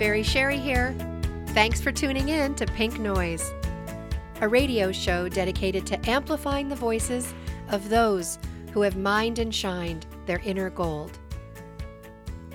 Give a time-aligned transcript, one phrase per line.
[0.00, 0.96] Barry Sherry here.
[1.48, 3.52] Thanks for tuning in to Pink Noise,
[4.40, 7.34] a radio show dedicated to amplifying the voices
[7.68, 8.38] of those
[8.72, 11.18] who have mined and shined their inner gold.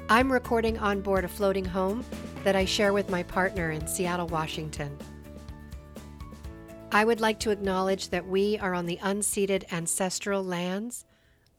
[0.09, 2.03] I'm recording on board a floating home
[2.43, 4.97] that I share with my partner in Seattle, Washington.
[6.91, 11.05] I would like to acknowledge that we are on the unceded ancestral lands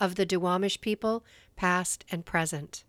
[0.01, 1.25] of the Duwamish people,
[1.55, 2.83] past and present.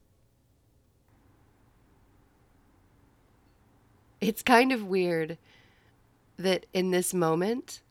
[4.20, 5.38] It's kind of weird
[6.38, 7.82] that in this moment,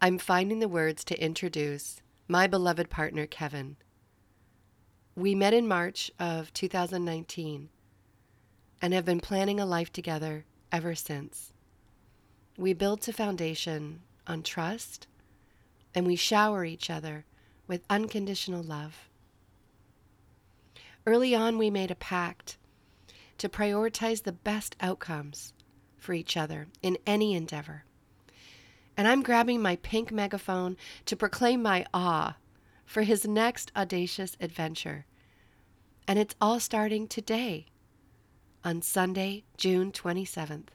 [0.00, 3.76] I'm finding the words to introduce my beloved partner, Kevin.
[5.16, 7.68] We met in March of 2019
[8.80, 11.52] and have been planning a life together ever since.
[12.56, 15.08] We built a foundation on trust
[15.96, 17.24] and we shower each other
[17.66, 19.08] with unconditional love.
[21.04, 22.56] Early on, we made a pact
[23.38, 25.52] to prioritize the best outcomes
[25.96, 27.84] for each other in any endeavor.
[28.96, 32.36] And I'm grabbing my pink megaphone to proclaim my awe
[32.84, 35.06] for his next audacious adventure.
[36.06, 37.66] And it's all starting today,
[38.64, 40.68] on Sunday, June 27th.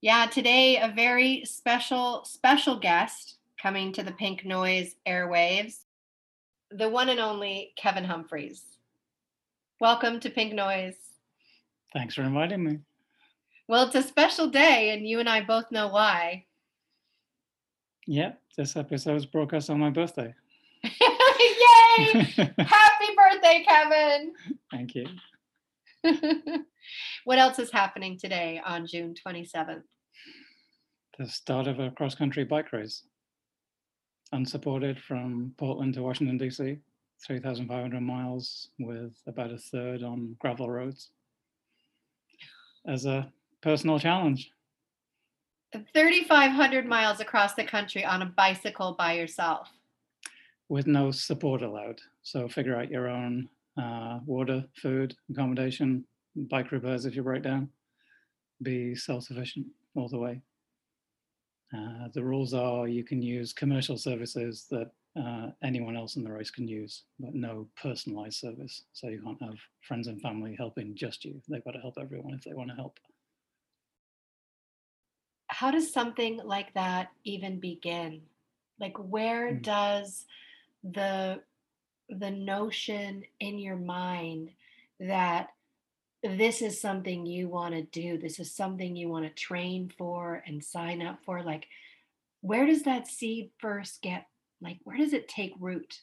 [0.00, 5.84] Yeah, today a very special, special guest coming to the Pink Noise airwaves,
[6.70, 8.71] the one and only Kevin Humphreys.
[9.82, 10.94] Welcome to Pink Noise.
[11.92, 12.78] Thanks for inviting me.
[13.66, 16.44] Well, it's a special day, and you and I both know why.
[18.06, 20.32] Yeah, this episode is broadcast on my birthday.
[20.84, 22.12] Yay!
[22.58, 24.32] Happy birthday, Kevin!
[24.70, 25.08] Thank you.
[27.24, 29.82] what else is happening today on June 27th?
[31.18, 33.02] The start of a cross country bike race,
[34.30, 36.78] unsupported from Portland to Washington, D.C.,
[37.26, 41.10] 3,500 miles with about a third on gravel roads
[42.86, 43.30] as a
[43.60, 44.50] personal challenge.
[45.72, 49.70] 3,500 miles across the country on a bicycle by yourself.
[50.68, 52.00] With no support allowed.
[52.22, 53.48] So figure out your own
[53.80, 56.04] uh, water, food, accommodation,
[56.36, 57.68] bike repairs if you break down.
[58.62, 60.40] Be self sufficient all the way.
[61.74, 66.32] Uh, the rules are you can use commercial services that uh, anyone else in the
[66.32, 68.84] race can use, but no personalized service.
[68.92, 71.40] So you can't have friends and family helping just you.
[71.48, 72.98] They've got to help everyone if they want to help.
[75.48, 78.22] How does something like that even begin?
[78.80, 79.62] Like where mm.
[79.62, 80.24] does
[80.82, 81.40] the
[82.08, 84.50] the notion in your mind
[85.00, 85.48] that
[86.22, 90.42] this is something you want to do, this is something you want to train for
[90.46, 91.66] and sign up for, like
[92.40, 94.26] where does that seed first get
[94.62, 96.00] like where does it take root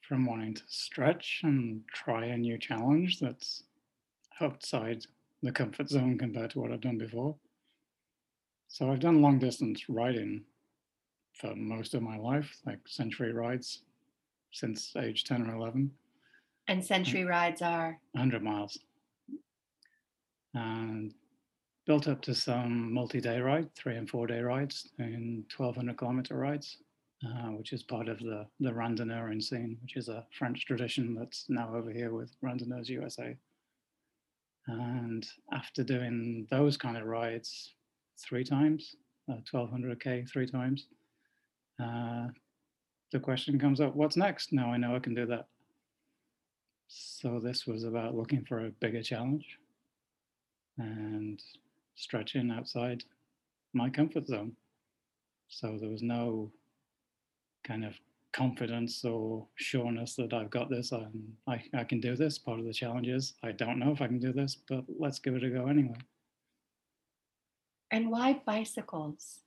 [0.00, 3.62] from wanting to stretch and try a new challenge that's
[4.40, 5.04] outside
[5.42, 7.36] the comfort zone compared to what I've done before.
[8.68, 10.44] So I've done long distance riding
[11.34, 13.82] for most of my life, like century rides
[14.52, 15.90] since age 10 or 11.
[16.68, 17.98] And century rides are?
[18.12, 18.78] 100 miles.
[20.54, 21.14] And
[21.88, 26.76] built up to some multi-day ride, three and four day rides and 1200 kilometer rides,
[27.24, 31.46] uh, which is part of the, the randonneuring scene, which is a French tradition that's
[31.48, 33.34] now over here with Randonneurs USA.
[34.66, 37.72] And after doing those kind of rides
[38.22, 38.94] three times,
[39.32, 40.88] uh, 1200K three times,
[41.82, 42.26] uh,
[43.12, 44.52] the question comes up, what's next?
[44.52, 45.46] Now I know I can do that.
[46.88, 49.46] So this was about looking for a bigger challenge
[50.76, 51.42] and
[51.98, 53.04] stretching outside
[53.74, 54.52] my comfort zone.
[55.48, 56.50] So there was no
[57.64, 57.94] kind of
[58.32, 60.92] confidence or sureness that I've got this.
[60.92, 62.38] I'm, I, I can do this.
[62.38, 65.18] Part of the challenge is I don't know if I can do this, but let's
[65.18, 65.98] give it a go anyway.
[67.90, 69.40] And why bicycles?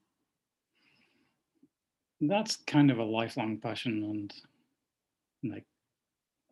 [2.19, 5.65] That's kind of a lifelong passion and like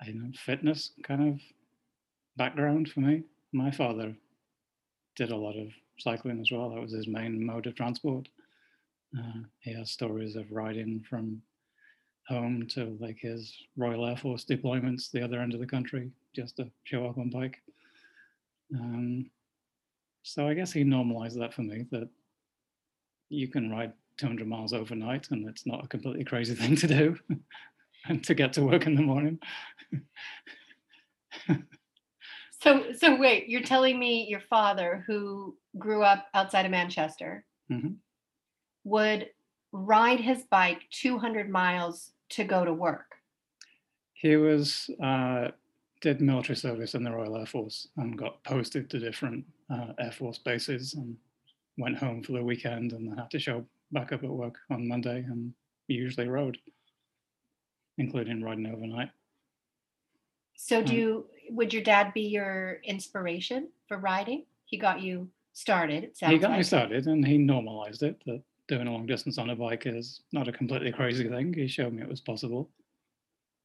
[0.02, 1.40] I know fitness kind of
[2.38, 3.24] background for me.
[3.52, 4.16] My father
[5.16, 5.68] did a lot of
[6.02, 6.70] cycling as well.
[6.70, 8.28] That was his main mode of transport.
[9.18, 11.42] Uh, he has stories of riding from
[12.28, 16.58] home to like his Royal Air Force deployments, the other end of the country, just
[16.58, 17.58] to show up on bike.
[18.74, 19.30] Um,
[20.24, 22.08] so I guess he normalized that for me that
[23.30, 27.18] you can ride 200 miles overnight and it's not a completely crazy thing to do
[28.08, 29.40] and to get to work in the morning.
[32.62, 37.94] So, so wait, you're telling me your father, who grew up outside of Manchester, mm-hmm.
[38.84, 39.30] would
[39.72, 43.16] ride his bike 200 miles to go to work?
[44.14, 45.50] He was uh,
[46.02, 50.12] did military service in the Royal Air Force and got posted to different uh, Air
[50.12, 51.16] Force bases and
[51.78, 55.26] went home for the weekend and had to show back up at work on Monday
[55.28, 55.54] and
[55.88, 56.58] usually rode,
[57.98, 59.10] including riding overnight.
[60.56, 64.46] So, do you, would your dad be your inspiration for riding?
[64.66, 66.04] He got you started.
[66.04, 66.60] It sounds he got like.
[66.60, 70.22] me started and he normalized it that doing a long distance on a bike is
[70.32, 71.54] not a completely crazy thing.
[71.54, 72.70] He showed me it was possible.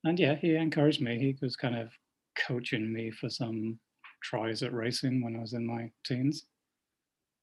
[0.04, 1.18] And yeah, he encouraged me.
[1.18, 1.90] He was kind of
[2.36, 3.78] coaching me for some
[4.22, 6.46] tries at racing when I was in my teens.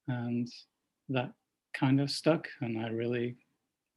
[0.07, 0.49] And
[1.09, 1.31] that
[1.73, 2.47] kind of stuck.
[2.61, 3.35] And I really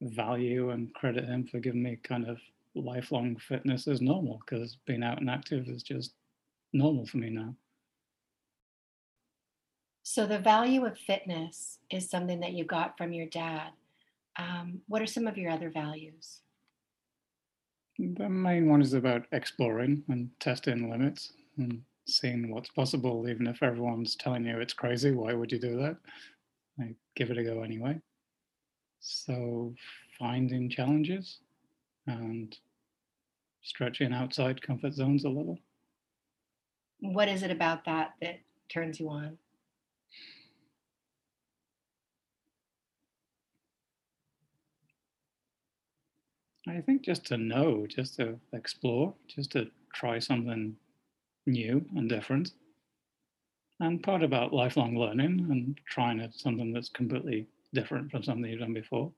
[0.01, 2.37] value and credit him for giving me kind of
[2.75, 6.13] lifelong fitness as normal because being out and active is just
[6.75, 7.55] normal for me now.
[10.03, 13.69] So, the value of fitness is something that you got from your dad.
[14.37, 16.41] Um, what are some of your other values?
[17.97, 23.63] The main one is about exploring and testing limits and seeing what's possible, even if
[23.63, 25.11] everyone's telling you it's crazy.
[25.11, 25.97] Why would you do that?
[26.79, 27.99] I give it a go anyway.
[28.99, 29.73] So,
[30.19, 31.39] finding challenges
[32.05, 32.55] and
[33.63, 35.57] stretching outside comfort zones a little.
[37.13, 39.37] What is it about that that turns you on?
[46.67, 50.75] I think just to know, just to explore, just to try something
[51.45, 52.53] new and different.
[53.79, 58.73] And part about lifelong learning and trying something that's completely different from something you've done
[58.73, 59.11] before.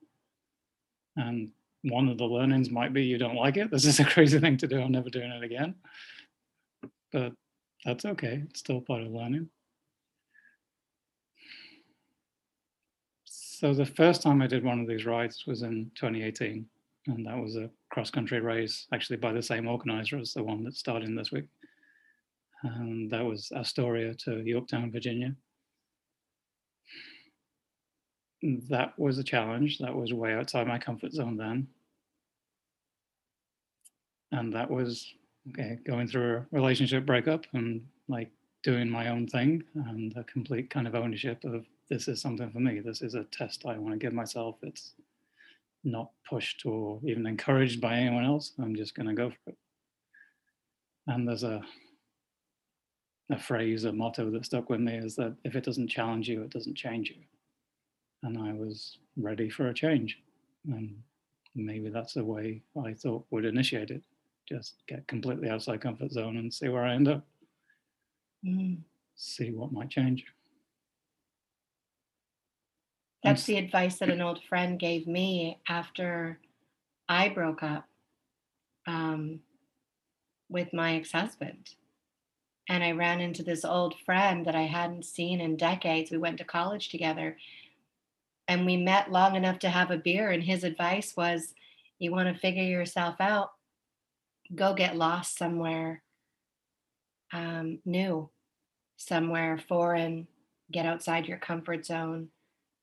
[1.16, 1.50] And
[1.82, 3.70] one of the learnings might be you don't like it.
[3.70, 4.80] This is a crazy thing to do.
[4.80, 5.74] I'm never doing it again.
[7.12, 7.32] But
[7.84, 8.42] that's okay.
[8.48, 9.48] It's still part of learning.
[13.24, 16.64] So the first time I did one of these rides was in 2018
[17.08, 20.62] and that was a cross country race, actually by the same organizer as the one
[20.62, 21.46] that's starting this week.
[22.62, 25.34] And that was Astoria to Yorktown, Virginia.
[28.68, 29.78] That was a challenge.
[29.78, 31.68] That was way outside my comfort zone then.
[34.30, 35.12] And that was
[35.50, 38.30] okay, going through a relationship breakup and like
[38.62, 42.60] doing my own thing and a complete kind of ownership of this is something for
[42.60, 42.80] me.
[42.80, 44.56] This is a test I want to give myself.
[44.62, 44.92] It's
[45.84, 48.52] not pushed or even encouraged by anyone else.
[48.58, 49.58] I'm just going to go for it.
[51.06, 51.62] And there's a
[53.30, 56.42] a phrase, a motto that stuck with me is that if it doesn't challenge you,
[56.42, 57.22] it doesn't change you.
[58.22, 60.18] And I was ready for a change.
[60.66, 60.96] And
[61.54, 64.02] maybe that's the way I thought would initiate it.
[64.48, 67.26] Just get completely outside comfort zone and see where I end up.
[68.44, 68.78] Mm.
[69.16, 70.24] See what might change.
[73.24, 76.38] That's the advice that an old friend gave me after
[77.08, 77.84] I broke up
[78.86, 79.40] um,
[80.48, 81.70] with my ex husband.
[82.68, 86.10] And I ran into this old friend that I hadn't seen in decades.
[86.10, 87.36] We went to college together
[88.46, 90.30] and we met long enough to have a beer.
[90.30, 91.54] And his advice was
[91.98, 93.52] you want to figure yourself out,
[94.54, 96.02] go get lost somewhere
[97.32, 98.30] um, new,
[98.96, 100.26] somewhere foreign,
[100.72, 102.28] get outside your comfort zone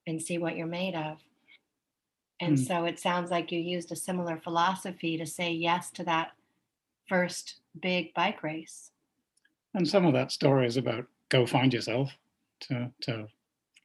[0.08, 1.18] and see what you're made of.
[2.40, 2.68] And Mm.
[2.68, 6.34] so it sounds like you used a similar philosophy to say yes to that
[7.08, 8.92] first big bike race.
[9.74, 12.12] And some of that story is about go find yourself
[12.62, 13.28] to, to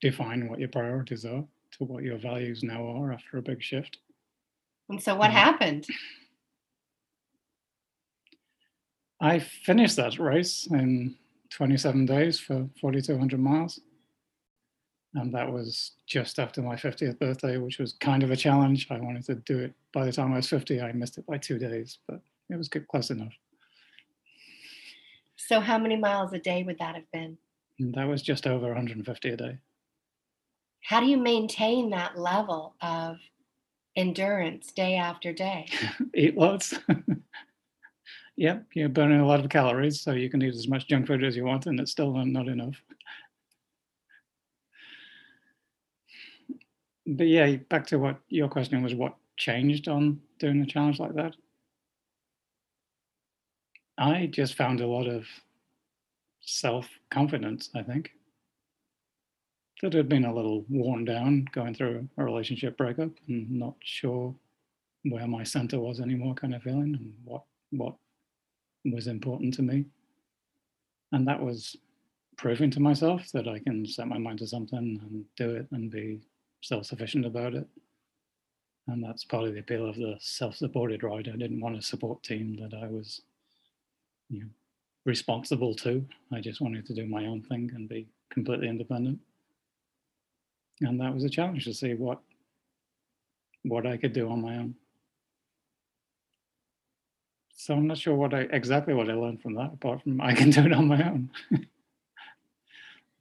[0.00, 3.98] define what your priorities are, to what your values now are after a big shift.
[4.88, 5.34] And so what Mhm.
[5.34, 5.86] happened?
[9.20, 11.16] I finished that race in
[11.50, 13.80] 27 days for 4,200 miles.
[15.14, 18.86] And that was just after my 50th birthday, which was kind of a challenge.
[18.90, 20.80] I wanted to do it by the time I was 50.
[20.80, 23.32] I missed it by two days, but it was good, close enough.
[25.36, 27.36] So how many miles a day would that have been?
[27.80, 29.58] And that was just over 150 a day.
[30.82, 33.16] How do you maintain that level of
[33.96, 35.66] endurance day after day?
[36.14, 36.78] Eat lots.
[38.40, 41.22] yep, you're burning a lot of calories, so you can eat as much junk food
[41.22, 42.82] as you want, and it's still not enough.
[47.06, 51.14] But yeah, back to what your question was what changed on doing a challenge like
[51.16, 51.36] that?
[53.98, 55.26] I just found a lot of
[56.40, 58.10] self confidence, I think.
[59.82, 64.34] That had been a little worn down going through a relationship breakup and not sure
[65.04, 67.42] where my center was anymore, kind of feeling, and what
[67.72, 67.96] what
[68.84, 69.84] was important to me.
[71.12, 71.76] And that was
[72.36, 75.90] proving to myself that I can set my mind to something and do it and
[75.90, 76.20] be
[76.62, 77.66] self sufficient about it.
[78.86, 81.28] And that's partly the appeal of the self-supported ride.
[81.28, 83.22] I didn't want a support team that I was
[84.28, 84.46] you know,
[85.04, 86.04] responsible to.
[86.32, 89.18] I just wanted to do my own thing and be completely independent.
[90.80, 92.20] And that was a challenge to see what
[93.64, 94.74] what I could do on my own.
[97.60, 100.34] So I'm not sure what I exactly what I learned from that, apart from I
[100.34, 101.30] can do it on my own.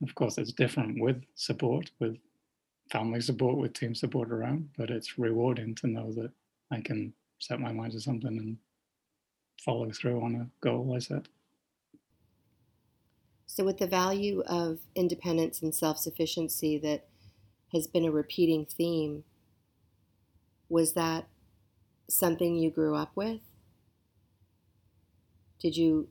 [0.01, 2.17] of course, it's different with support, with
[2.89, 6.31] family support, with team support around, but it's rewarding to know that
[6.71, 8.57] I can set my mind to something and
[9.61, 11.27] follow through on a goal I set.
[13.45, 17.07] So, with the value of independence and self sufficiency that
[17.73, 19.25] has been a repeating theme,
[20.69, 21.27] was that
[22.09, 23.41] something you grew up with?
[25.59, 26.09] Did you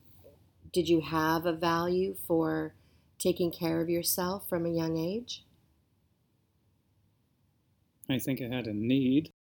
[0.73, 2.75] did you have a value for
[3.19, 5.45] taking care of yourself from a young age?
[8.11, 9.33] I think I had a need.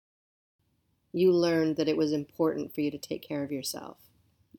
[1.12, 3.98] You learned that it was important for you to take care of yourself.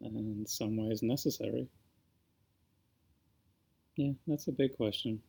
[0.02, 1.68] And in some ways necessary.
[3.96, 5.22] Yeah, that's a big question.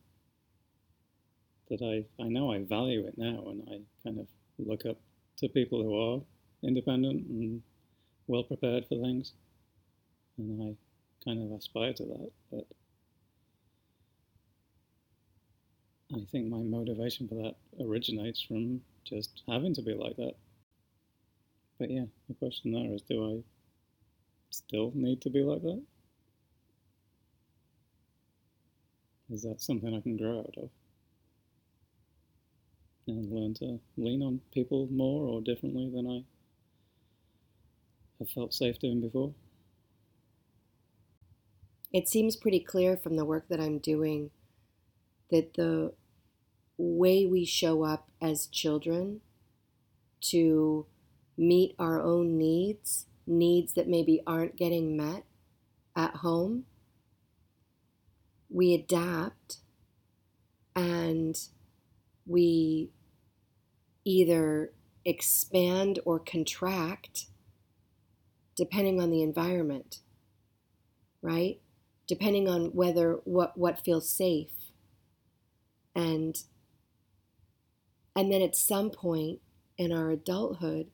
[1.68, 4.26] That I, I know I value it now and I kind of
[4.58, 4.98] look up
[5.38, 6.22] to people who are
[6.62, 7.62] independent and
[8.26, 9.32] well prepared for things.
[10.38, 10.76] And I
[11.24, 12.32] kind of aspire to that.
[12.50, 12.66] But
[16.14, 20.34] I think my motivation for that originates from just having to be like that.
[21.78, 23.42] But yeah, the question there is do I
[24.50, 25.82] still need to be like that?
[29.30, 30.70] Is that something I can grow out of?
[33.06, 36.24] And learn to lean on people more or differently than I
[38.18, 39.34] have felt safe doing before?
[41.92, 44.30] It seems pretty clear from the work that I'm doing
[45.30, 45.92] that the
[46.76, 49.20] way we show up as children
[50.20, 50.86] to
[51.36, 55.24] meet our own needs, needs that maybe aren't getting met
[55.96, 56.64] at home,
[58.48, 59.58] we adapt
[60.74, 61.38] and
[62.26, 62.90] we
[64.04, 64.72] either
[65.04, 67.26] expand or contract
[68.56, 70.00] depending on the environment,
[71.22, 71.60] right?
[72.10, 74.50] Depending on whether what, what feels safe.
[75.94, 76.42] And
[78.16, 79.38] and then at some point
[79.78, 80.88] in our adulthood,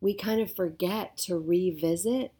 [0.00, 2.32] we kind of forget to revisit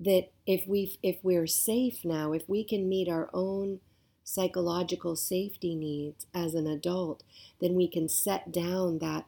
[0.00, 3.78] that if we if we're safe now, if we can meet our own
[4.24, 7.22] psychological safety needs as an adult,
[7.60, 9.26] then we can set down that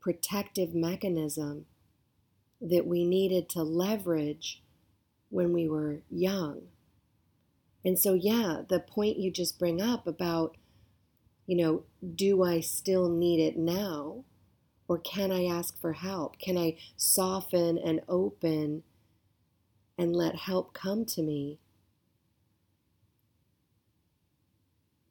[0.00, 1.66] protective mechanism
[2.58, 4.62] that we needed to leverage
[5.30, 6.62] when we were young.
[7.84, 10.56] And so, yeah, the point you just bring up about,
[11.46, 11.84] you know,
[12.14, 14.24] do I still need it now?
[14.86, 16.38] Or can I ask for help?
[16.38, 18.82] Can I soften and open
[19.96, 21.58] and let help come to me?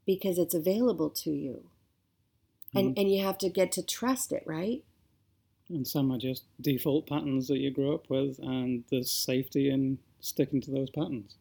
[0.06, 1.70] Because it's available to you.
[2.76, 3.00] And, mm-hmm.
[3.00, 4.84] and you have to get to trust it, right?
[5.70, 10.00] And some are just default patterns that you grew up with, and there's safety in
[10.20, 11.36] sticking to those patterns.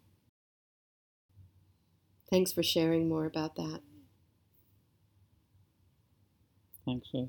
[2.30, 3.80] Thanks for sharing more about that.
[6.84, 7.28] Thanks for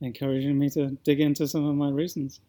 [0.00, 2.40] encouraging me to dig into some of my reasons.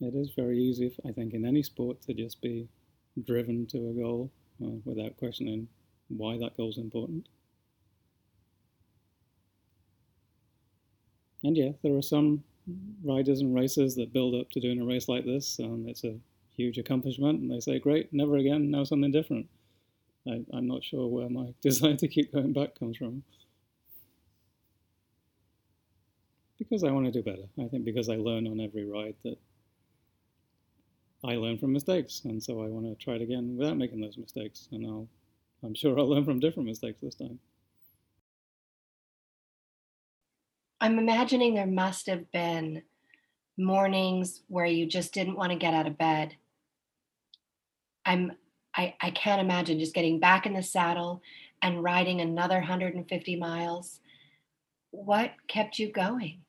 [0.00, 2.68] It is very easy, I think, in any sport to just be
[3.26, 4.30] driven to a goal
[4.62, 5.68] uh, without questioning
[6.08, 7.28] why that goal is important.
[11.42, 12.44] And yeah, there are some
[13.04, 16.16] riders and racers that build up to doing a race like this, and it's a
[16.56, 19.48] huge accomplishment, and they say, "Great, never again, now something different."
[20.26, 23.22] I, I'm not sure where my desire to keep going back comes from.
[26.58, 27.48] Because I want to do better.
[27.58, 29.38] I think because I learn on every ride that
[31.24, 34.18] I learn from mistakes, and so I want to try it again without making those
[34.18, 35.08] mistakes, and I'll,
[35.62, 37.38] I'm sure I'll learn from different mistakes this time.
[40.80, 42.82] I'm imagining there must have been
[43.58, 46.34] mornings where you just didn't want to get out of bed.
[48.04, 48.32] I'm
[48.74, 51.22] I, I can't imagine just getting back in the saddle
[51.60, 54.00] and riding another 150 miles.
[54.92, 56.42] What kept you going?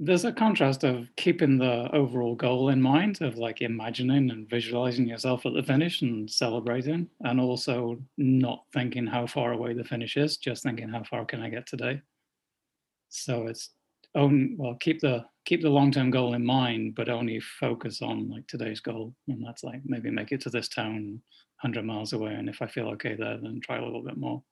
[0.00, 5.06] There's a contrast of keeping the overall goal in mind of like imagining and visualizing
[5.06, 10.16] yourself at the finish and celebrating and also not thinking how far away the finish
[10.16, 12.00] is just thinking how far can i get today
[13.08, 13.70] so it's
[14.16, 18.46] own well keep the keep the long-term goal in mind, but only focus on like
[18.46, 21.20] today's goal, and that's like maybe make it to this town
[21.60, 24.42] 100 miles away, and if I feel okay there, then try a little bit more.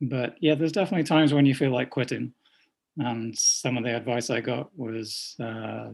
[0.00, 2.34] But yeah, there's definitely times when you feel like quitting,
[2.98, 5.90] and some of the advice I got was, uh,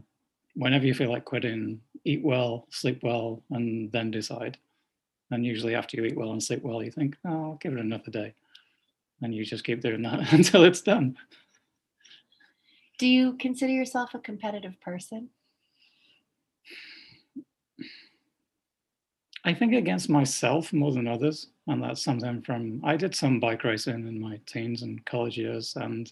[0.55, 4.57] whenever you feel like quitting, eat well, sleep well, and then decide.
[5.31, 7.79] And usually after you eat well and sleep well, you think, oh, I'll give it
[7.79, 8.33] another day.
[9.21, 11.15] And you just keep doing that until it's done.
[12.97, 15.29] Do you consider yourself a competitive person?
[19.45, 21.47] I think against myself more than others.
[21.67, 25.77] And that's something from, I did some bike racing in my teens and college years.
[25.77, 26.11] And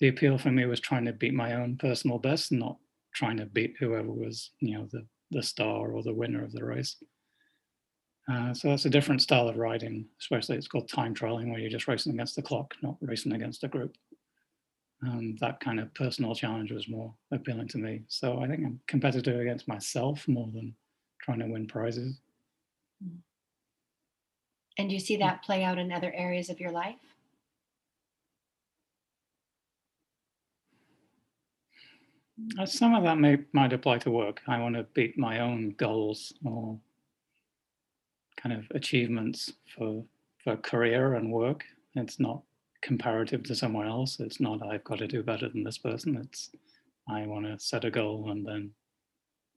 [0.00, 2.76] the appeal for me was trying to beat my own personal best, not
[3.14, 6.64] trying to beat whoever was, you know, the, the star or the winner of the
[6.64, 6.96] race.
[8.30, 11.70] Uh, so that's a different style of riding, especially it's called time trialing, where you're
[11.70, 13.94] just racing against the clock, not racing against a group.
[15.02, 18.02] And that kind of personal challenge was more appealing to me.
[18.08, 20.74] So I think I'm competitive against myself more than
[21.20, 22.18] trying to win prizes.
[23.04, 23.18] Mm.
[24.78, 26.96] And you see that play out in other areas of your life?
[32.58, 34.42] Uh, some of that may might apply to work.
[34.46, 36.78] I want to beat my own goals or
[38.36, 40.04] kind of achievements for
[40.44, 41.64] for career and work.
[41.94, 42.42] It's not
[42.82, 44.20] comparative to someone else.
[44.20, 46.16] It's not I've got to do better than this person.
[46.16, 46.50] It's
[47.08, 48.72] I want to set a goal and then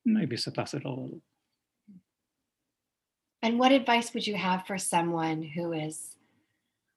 [0.06, 1.22] maybe surpass it a little.
[3.42, 6.16] And what advice would you have for someone who is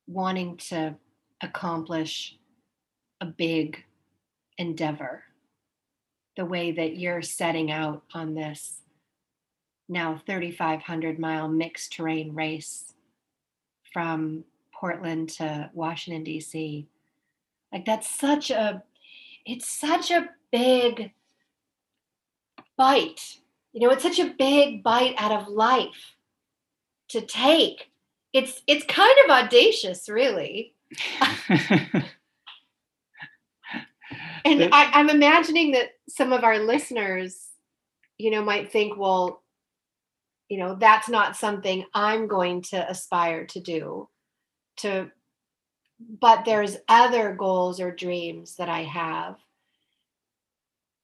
[0.07, 0.95] wanting to
[1.41, 2.37] accomplish
[3.21, 3.85] a big
[4.59, 5.25] endeavor
[6.37, 8.83] the way that you're setting out on this
[9.89, 12.95] now 3,500 mile mixed terrain race
[13.93, 16.89] from Portland to Washington, D.C.
[17.73, 18.83] Like that's such a,
[19.45, 21.13] it's such a big
[22.77, 23.39] bite.
[23.73, 26.17] You know, it's such a big bite out of life
[27.09, 27.91] to take.
[28.33, 30.75] It's it's kind of audacious, really.
[31.49, 32.05] and
[34.45, 37.49] I, I'm imagining that some of our listeners,
[38.19, 39.43] you know, might think, well,
[40.49, 44.09] you know, that's not something I'm going to aspire to do.
[44.79, 45.11] To
[46.21, 49.37] but there's other goals or dreams that I have.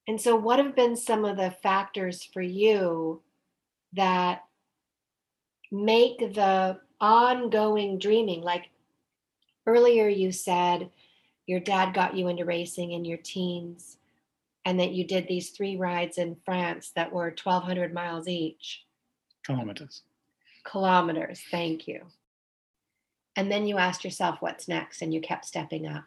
[0.07, 3.23] And so, what have been some of the factors for you
[3.95, 4.43] that
[5.71, 8.43] make the ongoing dreaming?
[8.43, 8.71] Like
[9.67, 10.91] earlier, you said
[11.47, 13.98] your dad got you into racing in your teens
[14.69, 18.85] and that you did these three rides in France that were 1200 miles each.
[19.43, 20.03] Kilometers.
[20.63, 22.03] Kilometers, thank you.
[23.35, 25.01] And then you asked yourself, what's next?
[25.01, 26.05] And you kept stepping up.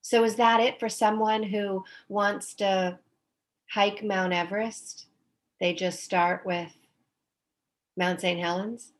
[0.00, 3.00] So, is that it for someone who wants to
[3.68, 5.06] hike Mount Everest?
[5.58, 6.72] They just start with
[7.96, 8.38] Mount St.
[8.38, 8.92] Helens?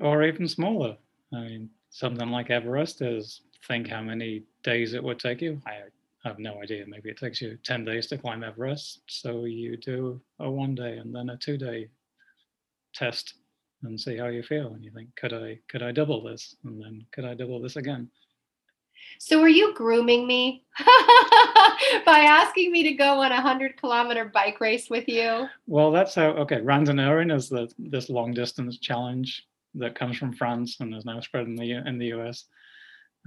[0.00, 0.96] Or even smaller.
[1.32, 5.62] I mean, something like Everest is think how many days it would take you.
[5.68, 5.74] I
[6.24, 6.84] have no idea.
[6.86, 9.02] Maybe it takes you 10 days to climb Everest.
[9.06, 11.88] So you do a one day and then a two day
[12.94, 13.34] test
[13.82, 14.68] and see how you feel.
[14.74, 16.56] And you think, could I could I double this?
[16.64, 18.08] And then could I double this again?
[19.18, 20.64] So are you grooming me
[22.06, 25.46] by asking me to go on a hundred kilometer bike race with you?
[25.66, 26.28] Well, that's how.
[26.30, 31.20] Okay, Randonneuring is the this long distance challenge that comes from France and is now
[31.20, 32.46] spread in the in the US.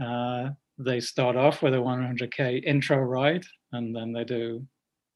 [0.04, 4.66] Uh, they start off with a 100k intro ride, and then they do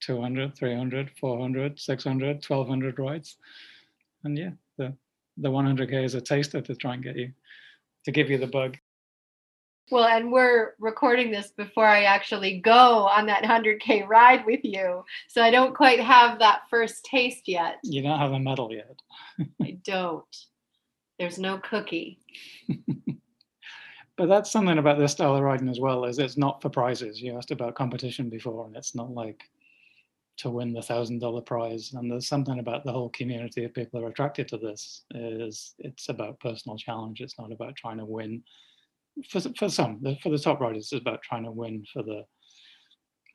[0.02, 3.38] 200, 300, 400, 600, 1200 rides,
[4.24, 4.94] and yeah, the
[5.38, 7.32] the 100k is a taster to try and get you
[8.06, 8.78] to give you the bug.
[9.92, 15.04] Well, and we're recording this before I actually go on that 100K ride with you.
[15.28, 17.80] So I don't quite have that first taste yet.
[17.84, 19.02] You don't have a medal yet.
[19.62, 20.24] I don't.
[21.20, 22.20] There's no cookie.
[24.18, 27.22] but that's something about this style of riding as well, is it's not for prizes.
[27.22, 29.44] You asked about competition before, and it's not like
[30.38, 31.94] to win the thousand dollar prize.
[31.94, 35.76] And there's something about the whole community of people who are attracted to this is
[35.80, 37.22] it's about personal challenge.
[37.22, 38.44] It's not about trying to win.
[39.30, 42.26] For, for some, for the top riders, it's about trying to win for the,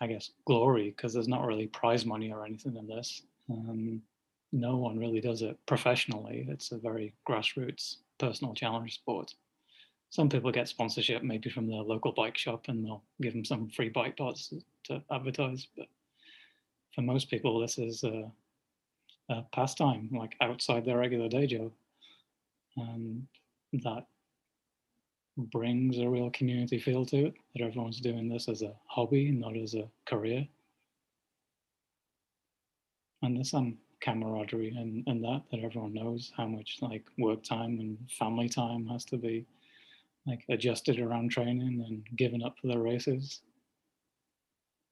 [0.01, 3.23] I guess, glory, because there's not really prize money or anything in this.
[3.51, 4.03] Um,
[4.53, 6.47] no one really does it professionally.
[6.49, 9.35] It's a very grassroots personal challenge sport.
[10.17, 13.69] Some people get sponsorship maybe from their local bike shop and they'll give them some
[13.69, 14.51] free bike parts
[14.85, 15.69] to advertise.
[15.77, 15.89] But
[16.95, 18.33] for most people, this is a,
[19.29, 21.71] a pastime, like outside their regular day job.
[22.79, 23.27] And
[23.75, 24.07] that
[25.37, 29.55] brings a real community feel to it, that everyone's doing this as a hobby, not
[29.55, 30.49] as a career.
[33.21, 37.81] And there's some camaraderie in, in that, that everyone knows how much like work time
[37.81, 39.45] and family time has to be
[40.27, 43.41] like adjusted around training and given up for the races.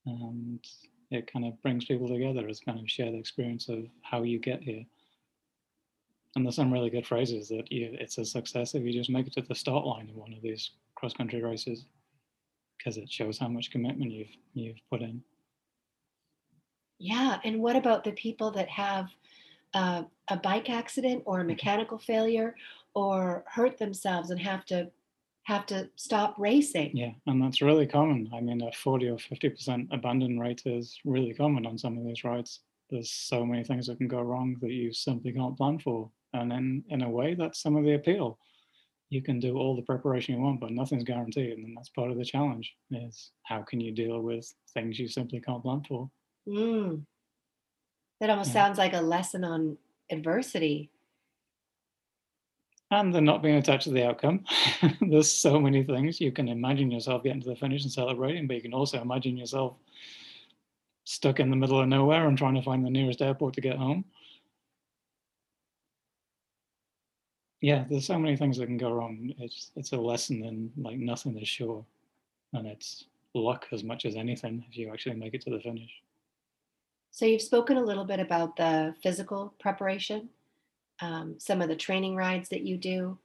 [0.06, 0.64] And
[1.10, 4.62] it kind of brings people together as kind of shared experience of how you get
[4.62, 4.84] here.
[6.36, 9.26] And there's some really good phrases that you, it's a success if you just make
[9.26, 11.86] it to the start line in one of these cross country races,
[12.76, 15.22] because it shows how much commitment you've you've put in.
[16.98, 19.06] Yeah, and what about the people that have
[19.74, 21.48] uh, a bike accident or a Mm-hmm.
[21.48, 22.54] mechanical failure
[22.94, 24.90] or hurt themselves and have to
[25.44, 26.96] have to stop racing?
[26.96, 28.30] Yeah, and that's really common.
[28.34, 32.24] I mean, a 40 or 50% abandon rate is really common on some of these
[32.24, 32.60] rides.
[32.90, 36.10] There's so many things that can go wrong that you simply can't plan for.
[36.32, 38.38] And then, in a way, that's some of the appeal.
[39.10, 41.58] You can do all the preparation you want, but nothing's guaranteed.
[41.58, 45.40] And that's part of the challenge is how can you deal with things you simply
[45.40, 46.10] can't plan for?
[46.48, 47.04] Mm.
[48.20, 48.54] That almost Yeah.
[48.66, 49.78] sounds like a lesson on
[50.10, 50.90] adversity.
[53.00, 54.44] And then not being attached to the outcome.
[55.00, 56.20] There's so many things.
[56.20, 59.36] You can imagine yourself getting to the finish and celebrating, but you can also imagine
[59.36, 59.74] yourself
[61.04, 63.76] stuck in the middle of nowhere and trying to find the nearest airport to get
[63.76, 64.04] home.
[67.60, 69.32] Yeah, there's so many things that can go wrong.
[69.38, 71.84] It's it's a lesson in like nothing is sure.
[72.52, 75.90] And it's luck as much as anything if you actually make it to the finish.
[77.10, 80.28] So you've spoken a little bit about the physical preparation,
[81.00, 83.18] um, some of the training rides that you do.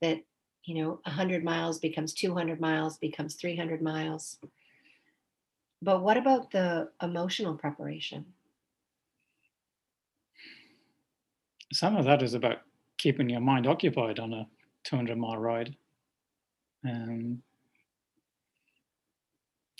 [0.00, 0.22] That
[0.64, 4.38] you know, 100 miles becomes 200 miles, becomes 300 miles.
[5.80, 8.26] But what about the emotional preparation?
[11.72, 12.58] Some of that is about
[12.98, 14.46] keeping your mind occupied on a
[14.84, 15.74] 200 mile ride.
[16.84, 17.40] And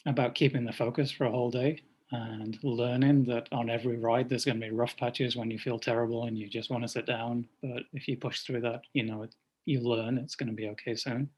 [0.06, 4.44] about keeping the focus for a whole day and learning that on every ride there's
[4.44, 7.06] going to be rough patches when you feel terrible and you just want to sit
[7.06, 7.46] down.
[7.62, 9.34] But if you push through that you know it,
[9.66, 11.28] you learn it's going to be okay soon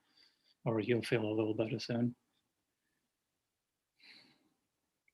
[0.64, 2.14] or you'll feel a little better soon.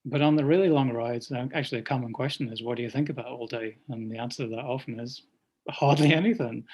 [0.04, 2.90] But on the really long rides uh, actually a common question is what do you
[2.90, 3.76] think about all day?
[3.88, 5.22] And the answer to that often is
[5.70, 6.64] hardly anything.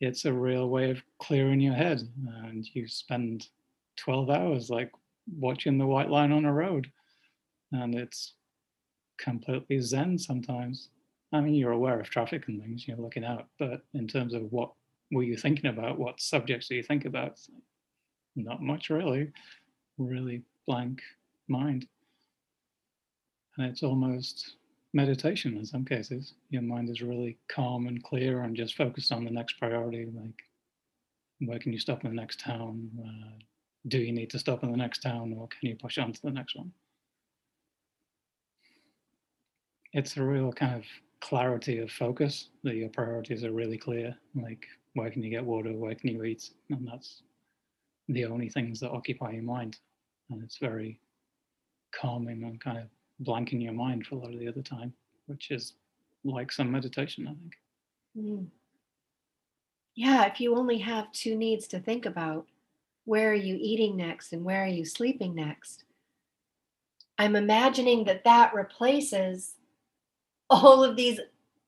[0.00, 2.02] It's a real way of clearing your head
[2.44, 3.48] and you spend
[3.96, 4.92] 12 hours like
[5.38, 6.90] watching the white line on a road
[7.72, 8.34] and it's
[9.18, 10.88] completely zen sometimes.
[11.32, 14.50] I mean you're aware of traffic and things you're looking out but in terms of
[14.50, 14.72] what
[15.12, 17.38] were you thinking about what subjects do you think about?
[18.36, 19.32] Not much really.
[19.98, 21.00] Really blank
[21.48, 21.86] mind.
[23.56, 24.56] And it's almost
[24.92, 26.34] meditation in some cases.
[26.48, 30.42] Your mind is really calm and clear and just focused on the next priority like
[31.40, 32.90] where can you stop in the next town?
[33.02, 33.38] Uh,
[33.88, 36.22] do you need to stop in the next town or can you push on to
[36.22, 36.70] the next one?
[39.92, 40.84] It's a real kind of
[41.20, 44.16] clarity of focus that your priorities are really clear.
[44.34, 45.72] Like, where can you get water?
[45.72, 46.50] Where can you eat?
[46.70, 47.22] And that's
[48.08, 49.78] the only things that occupy your mind.
[50.30, 51.00] And it's very
[51.92, 52.84] calming and kind of
[53.24, 54.92] blanking your mind for a lot of the other time,
[55.26, 55.74] which is
[56.24, 57.54] like some meditation, I think.
[58.16, 58.46] Mm.
[59.94, 62.46] Yeah, if you only have two needs to think about,
[63.04, 65.84] where are you eating next and where are you sleeping next?
[67.18, 69.56] I'm imagining that that replaces
[70.50, 71.20] all of these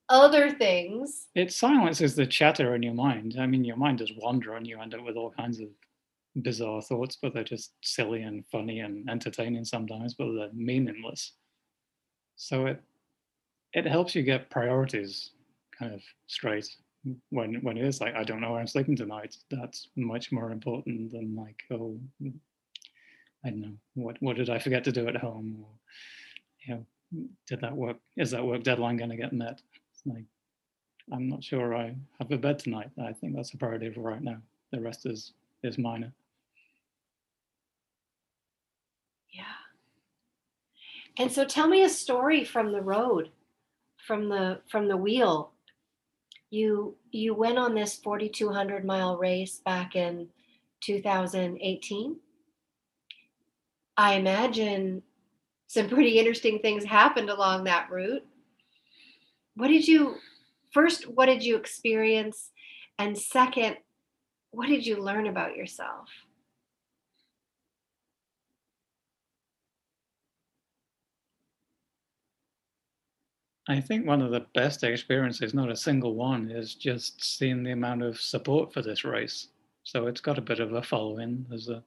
[0.09, 1.29] other things.
[1.35, 3.37] It silences the chatter in your mind.
[3.38, 5.68] I mean, your mind does wander and you end up with all kinds of
[6.37, 11.33] bizarre thoughts, but they're just silly and funny and entertaining sometimes, but they're meaningless.
[12.37, 12.83] So it
[13.73, 15.31] it helps you get priorities
[15.79, 16.68] kind of straight
[17.31, 19.37] when when it is like I don't know where I'm sleeping tonight.
[19.51, 21.99] That's much more important than like oh
[23.45, 25.68] I don't know what what did I forget to do at home or
[26.66, 26.87] you know
[27.46, 29.61] did that work is that work deadline going to get met?
[30.07, 30.25] Like
[31.12, 32.90] I'm not sure I have a bed tonight.
[32.98, 34.38] I think that's a priority for right now.
[34.70, 36.12] The rest is is minor.
[39.31, 39.42] Yeah.
[41.18, 43.31] And so tell me a story from the road,
[44.07, 45.53] from the from the wheel.
[46.51, 50.29] You you went on this 4200 mile race back in
[50.83, 52.16] 2018.
[53.96, 55.03] I imagine
[55.72, 58.26] some pretty interesting things happened along that route.
[59.54, 60.16] What did you
[60.70, 62.50] first what did you experience
[62.98, 63.78] and second
[64.50, 66.11] what did you learn about yourself?
[73.66, 77.72] I think one of the best experiences, not a single one, is just seeing the
[77.72, 79.48] amount of support for this race.
[79.85, 81.46] So it's got a bit of a following.
[81.48, 81.82] There's a,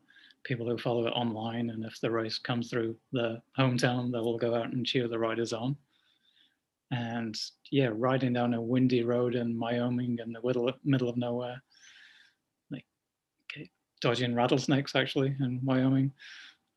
[0.46, 4.28] people who follow it online, and if the race comes through the hometown, they will
[4.28, 5.76] all go out and cheer the riders on.
[6.92, 7.36] And
[7.72, 11.62] yeah, riding down a windy road in Wyoming in the middle of, middle of nowhere,
[12.72, 12.86] like
[13.52, 13.70] okay,
[14.02, 16.14] dodging rattlesnakes actually in Wyoming.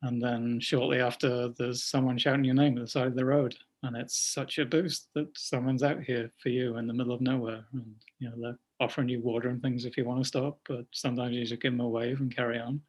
[0.01, 3.55] And then shortly after, there's someone shouting your name at the side of the road,
[3.83, 7.21] and it's such a boost that someone's out here for you in the middle of
[7.21, 7.63] nowhere.
[7.73, 10.85] And you know they're offering you water and things if you want to stop, but
[10.91, 12.81] sometimes you just give them a wave and carry on.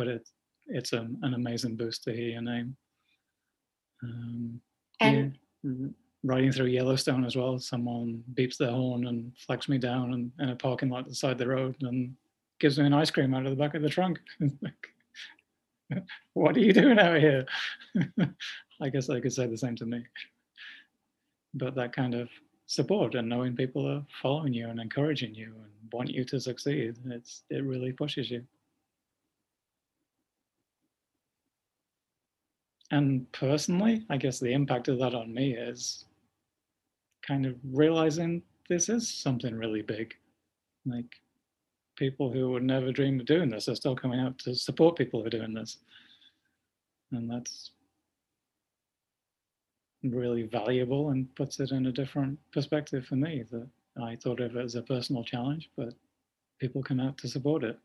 [0.00, 0.28] But it
[0.66, 2.76] it's an, an amazing boost to hear your name.
[4.02, 4.60] Um,
[5.00, 5.90] And yeah
[6.22, 10.50] riding through Yellowstone as well, someone beeps their horn and flags me down and, in
[10.50, 12.14] a parking lot beside the road and
[12.58, 14.20] gives me an ice cream out of the back of the trunk.
[14.62, 17.46] like, what are you doing out here?
[18.82, 20.04] I guess they could say the same to me.
[21.54, 22.28] But that kind of
[22.66, 26.96] support and knowing people are following you and encouraging you and want you to succeed,
[27.06, 28.44] it's it really pushes you.
[32.90, 36.04] And personally, I guess the impact of that on me is
[37.26, 40.14] kind of realizing this is something really big.
[40.84, 41.06] Like
[41.96, 45.20] people who would never dream of doing this are still coming out to support people
[45.20, 45.78] who are doing this.
[47.12, 47.72] And that's
[50.02, 53.68] really valuable and puts it in a different perspective for me that
[54.02, 55.92] I thought of it as a personal challenge, but
[56.58, 57.78] people come out to support it.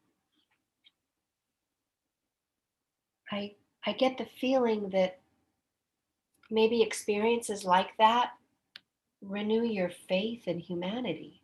[3.32, 3.56] I
[3.86, 5.20] I get the feeling that
[6.50, 8.32] maybe experiences like that
[9.22, 11.42] renew your faith in humanity.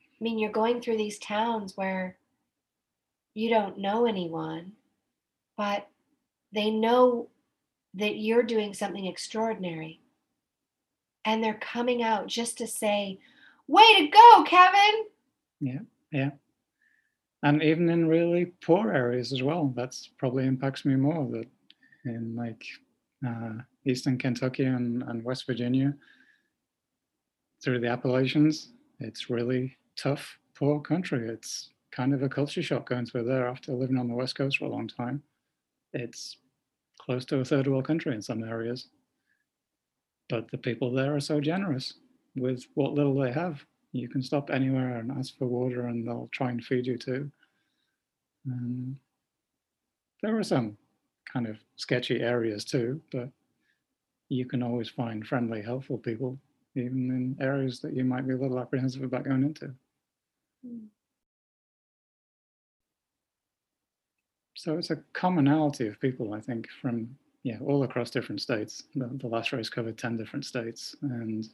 [0.00, 2.16] I mean, you're going through these towns where
[3.34, 4.72] you don't know anyone,
[5.56, 5.88] but
[6.52, 7.28] they know
[7.94, 10.00] that you're doing something extraordinary.
[11.24, 13.18] And they're coming out just to say,
[13.66, 15.06] Way to go, Kevin!
[15.60, 15.78] Yeah,
[16.12, 16.30] yeah.
[17.44, 21.30] And even in really poor areas as well, that's probably impacts me more.
[21.30, 21.46] That
[22.06, 22.64] in like
[23.26, 23.52] uh,
[23.86, 25.94] Eastern Kentucky and, and West Virginia,
[27.64, 28.70] through the Appalachians.
[29.00, 31.28] It's really tough, poor country.
[31.28, 34.58] It's kind of a culture shock going through there after living on the West Coast
[34.58, 35.22] for a long time.
[35.94, 36.36] It's
[37.00, 38.88] close to a third world country in some areas.
[40.28, 41.94] But the people there are so generous
[42.36, 43.64] with what little they have.
[43.94, 47.30] You can stop anywhere and ask for water, and they'll try and feed you too.
[48.44, 48.96] And
[50.22, 50.76] there are some
[51.32, 53.28] kind of sketchy areas too, but
[54.28, 56.38] you can always find friendly, helpful people
[56.76, 59.72] even in areas that you might be a little apprehensive about going into.
[60.66, 60.86] Mm.
[64.56, 68.84] So it's a commonality of people, I think, from yeah, all across different states.
[68.94, 70.96] The, the last race covered 10 different states.
[71.02, 71.46] And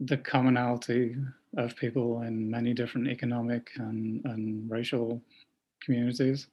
[0.00, 1.16] the commonality
[1.56, 5.20] of people in many different economic and, and racial
[5.82, 6.48] communities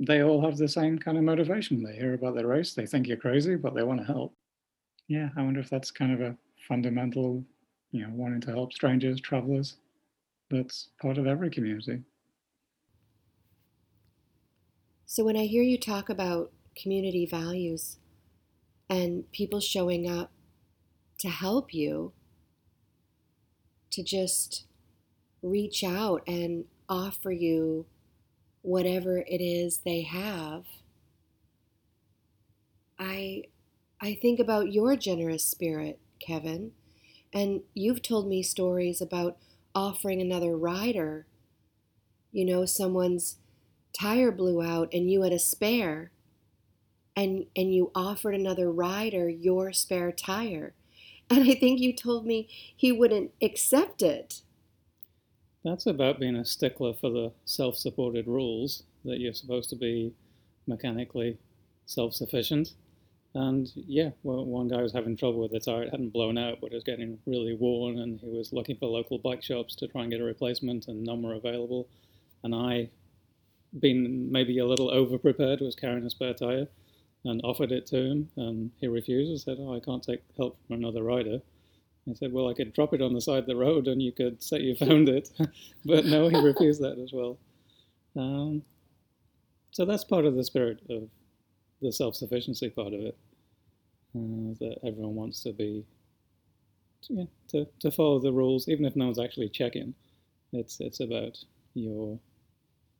[0.00, 1.82] they all have the same kind of motivation.
[1.82, 4.34] They hear about the race, they think you're crazy, but they want to help.
[5.08, 7.44] Yeah, I wonder if that's kind of a fundamental,
[7.90, 9.76] you know, wanting to help strangers, travelers.
[10.50, 12.02] That's part of every community.
[15.04, 17.98] So when I hear you talk about community values
[18.88, 20.32] and people showing up
[21.20, 22.12] to help you,
[23.90, 24.64] to just
[25.42, 27.86] reach out and offer you
[28.62, 30.66] whatever it is they have.
[32.98, 33.44] I
[34.00, 36.72] I think about your generous spirit, Kevin,
[37.32, 39.38] and you've told me stories about
[39.74, 41.26] offering another rider.
[42.32, 43.38] You know, someone's
[43.92, 46.12] tire blew out and you had a spare
[47.16, 50.74] and and you offered another rider your spare tire.
[51.30, 54.42] And I think you told me he wouldn't accept it.
[55.64, 60.12] That's about being a stickler for the self supported rules that you're supposed to be
[60.66, 61.38] mechanically
[61.86, 62.74] self sufficient.
[63.34, 65.84] And yeah, well, one guy was having trouble with the tire.
[65.84, 68.86] It hadn't blown out, but it was getting really worn, and he was looking for
[68.86, 71.88] local bike shops to try and get a replacement, and none were available.
[72.42, 72.90] And I,
[73.78, 76.66] being maybe a little over prepared, was carrying a spare tire
[77.24, 79.48] and offered it to him, and he refused.
[79.48, 81.40] I said, Oh, I can't take help from another rider.
[82.08, 84.12] I said, well, I could drop it on the side of the road and you
[84.12, 85.30] could say you found it.
[85.84, 87.38] but no, he refused that as well.
[88.16, 88.62] Um,
[89.70, 91.08] so that's part of the spirit of
[91.80, 93.18] the self sufficiency part of it.
[94.16, 95.84] Uh, that everyone wants to be,
[97.08, 99.94] yeah, to, to follow the rules, even if no one's actually checking.
[100.52, 101.38] It's, it's about
[101.74, 102.18] your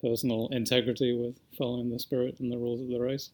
[0.00, 3.30] personal integrity with following the spirit and the rules of the race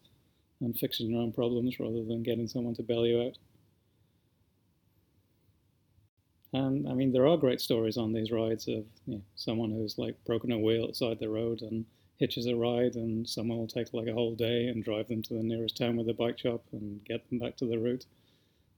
[0.60, 3.38] and fixing your own problems rather than getting someone to bail you out.
[6.52, 9.98] And I mean, there are great stories on these rides of you know, someone who's
[9.98, 11.84] like broken a wheel outside the road and
[12.18, 15.34] hitches a ride, and someone will take like a whole day and drive them to
[15.34, 18.06] the nearest town with a bike shop and get them back to the route.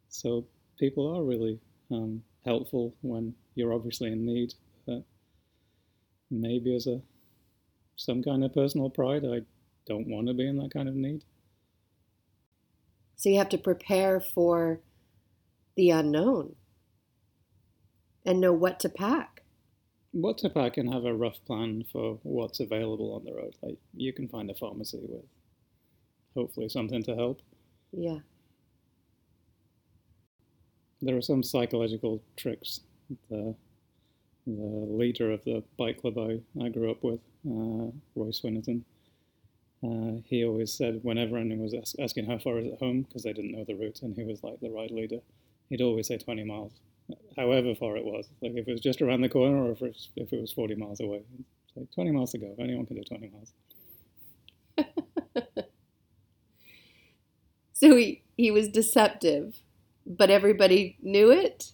[0.09, 0.45] So
[0.79, 1.61] people are really
[1.91, 4.55] um, helpful when you're obviously in need.
[4.87, 5.05] But
[6.31, 7.01] maybe as a
[7.97, 9.43] some kind of personal pride, I
[9.87, 11.23] don't want to be in that kind of need.
[13.19, 14.81] So you have to prepare for
[15.77, 16.55] the unknown
[18.25, 19.43] and know what to pack.
[20.13, 23.57] What to pack and have a rough plan for what's available on the road.
[23.61, 25.25] Like you can find a pharmacy with
[26.35, 27.43] hopefully something to help.
[27.93, 28.19] Yeah.
[31.03, 32.81] There are some psychological tricks.
[33.31, 33.55] The,
[34.47, 38.83] the leader of the bike club I, I grew up with, uh, Roy Swinnerton,
[39.83, 43.33] uh, he always said whenever anyone was asking how far is it home because they
[43.33, 45.21] didn't know the route and he was like the ride leader,
[45.69, 46.73] he'd always say 20 miles,
[47.37, 48.29] however far it was.
[48.43, 50.53] Like if it was just around the corner or if it was, if it was
[50.53, 51.23] 40 miles away,
[51.75, 52.55] say 20 miles to go.
[52.59, 53.53] Anyone can do 20 miles.
[57.73, 59.61] so he, he was deceptive,
[60.05, 61.73] but everybody knew it?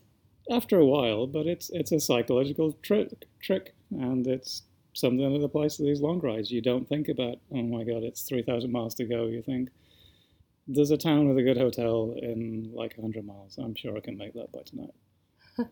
[0.50, 3.08] After a while, but it's it's a psychological trick,
[3.40, 6.50] trick and it's something that applies to these long rides.
[6.50, 9.26] You don't think about, oh my God, it's 3,000 miles to go.
[9.26, 9.70] You think,
[10.66, 13.58] there's a town with a good hotel in like 100 miles.
[13.58, 14.94] I'm sure I can make that by tonight.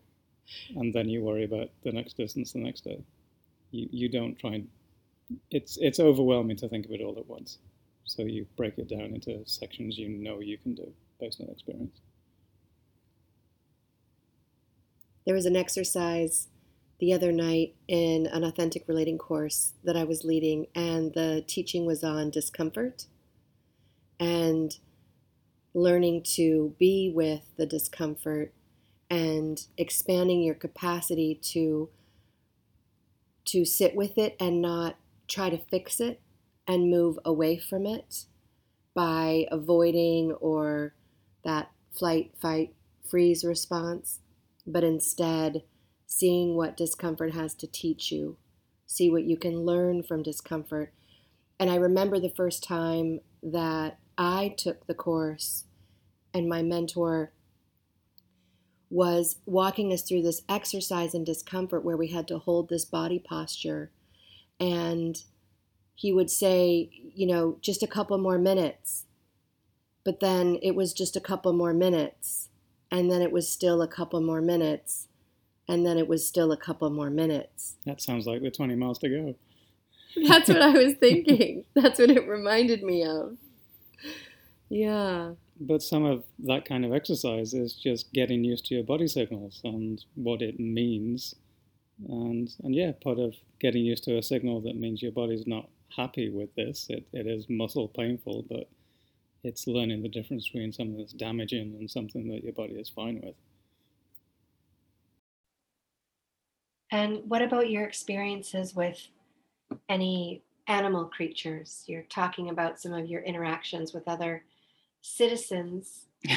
[0.75, 3.01] and then you worry about the next distance the next day.
[3.71, 4.67] You, you don't try and,
[5.49, 7.57] it's, it's overwhelming to think of it all at once.
[8.05, 12.01] So you break it down into sections you know you can do based on experience.
[15.25, 16.49] There was an exercise
[17.03, 21.85] the other night in an authentic relating course that I was leading, and the teaching
[21.85, 23.07] was on discomfort
[24.21, 24.79] and
[25.73, 28.53] learning to be with the discomfort
[29.09, 31.89] and expanding your capacity to
[33.43, 34.95] to sit with it and not
[35.27, 36.21] try to fix it
[36.65, 38.27] and move away from it
[38.93, 40.93] by avoiding or
[41.43, 42.73] that flight fight
[43.05, 44.21] freeze response
[44.65, 45.63] but instead
[46.15, 48.37] seeing what discomfort has to teach you,
[48.85, 50.93] see what you can learn from discomfort.
[51.59, 55.63] And I remember the first time that I took the course
[56.31, 57.31] and my mentor
[58.91, 63.17] was walking us through this exercise in discomfort where we had to hold this body
[63.17, 63.89] posture.
[64.59, 65.17] And
[65.95, 69.05] he would say, you know, just a couple more minutes.
[70.03, 72.49] But then it was just a couple more minutes.
[72.91, 75.07] And then it was still a couple more minutes
[75.67, 77.75] and then it was still a couple more minutes.
[77.85, 79.35] That sounds like the 20 miles to go.
[80.27, 81.65] That's what I was thinking.
[81.73, 83.37] That's what it reminded me of.
[84.69, 85.31] Yeah.
[85.59, 89.61] But some of that kind of exercise is just getting used to your body signals
[89.63, 91.35] and what it means.
[92.09, 95.69] And, and yeah, part of getting used to a signal that means your body's not
[95.95, 96.87] happy with this.
[96.89, 98.67] It, it is muscle painful, but
[99.43, 103.21] it's learning the difference between something that's damaging and something that your body is fine
[103.23, 103.35] with.
[106.93, 109.07] And what about your experiences with
[109.89, 111.83] any animal creatures?
[111.87, 114.43] You're talking about some of your interactions with other
[115.01, 116.05] citizens.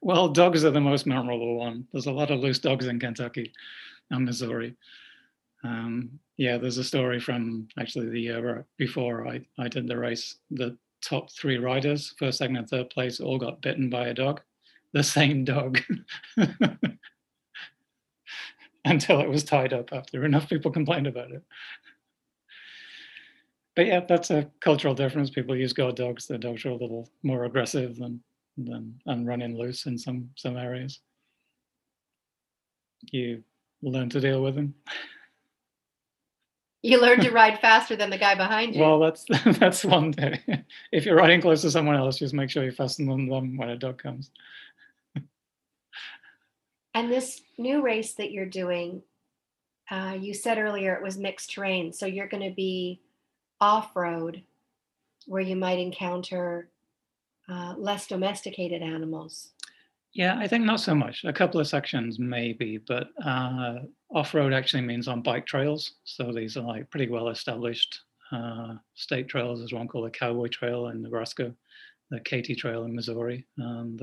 [0.00, 1.86] well, dogs are the most memorable one.
[1.92, 3.52] There's a lot of loose dogs in Kentucky
[4.10, 4.76] and Missouri.
[5.62, 10.36] Um, yeah, there's a story from actually the year before I, I did the race.
[10.50, 14.40] The top three riders, first, second, and third place, all got bitten by a dog,
[14.94, 15.80] the same dog.
[18.84, 21.42] until it was tied up after enough people complained about it.
[23.74, 25.30] But yeah, that's a cultural difference.
[25.30, 26.26] People use guard dogs.
[26.26, 28.22] The dogs are a little more aggressive than
[28.58, 31.00] than and running loose in some some areas.
[33.10, 33.42] You
[33.82, 34.74] learn to deal with them.
[36.84, 38.80] You learn to ride faster than the guy behind you.
[38.80, 39.24] Well, that's
[39.58, 40.40] that's one thing.
[40.90, 43.68] If you're riding close to someone else, just make sure you fasten on them when
[43.68, 44.32] a dog comes.
[46.94, 49.02] And this new race that you're doing,
[49.90, 51.92] uh, you said earlier it was mixed terrain.
[51.92, 53.00] So you're going to be
[53.60, 54.42] off road
[55.26, 56.68] where you might encounter
[57.48, 59.50] uh, less domesticated animals.
[60.12, 61.24] Yeah, I think not so much.
[61.24, 63.80] A couple of sections maybe, but uh,
[64.10, 65.92] off road actually means on bike trails.
[66.04, 69.60] So these are like pretty well established uh, state trails.
[69.60, 71.54] There's one called the Cowboy Trail in Nebraska,
[72.10, 74.02] the Katy Trail in Missouri, and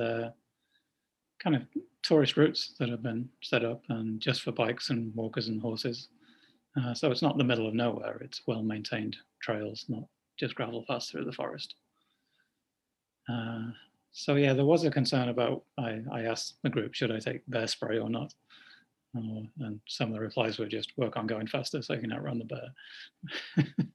[1.44, 1.64] kind of
[2.04, 6.10] tourist routes that have been set up and just for bikes and walkers and horses.
[6.80, 8.18] Uh, so it's not the middle of nowhere.
[8.22, 10.04] It's well maintained trails, not
[10.38, 11.76] just gravel paths through the forest.
[13.28, 13.72] Uh,
[14.12, 15.64] So yeah, there was a concern about.
[15.78, 18.34] I, I asked the group, should I take bear spray or not?
[19.16, 22.14] Uh, and some of the replies were just work on going faster so you can
[22.14, 22.74] outrun the bear.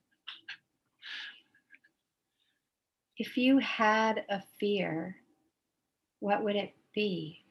[3.17, 5.15] if you had a fear,
[6.19, 7.43] what would it be?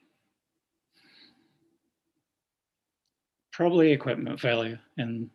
[3.53, 5.31] Probably equipment failure in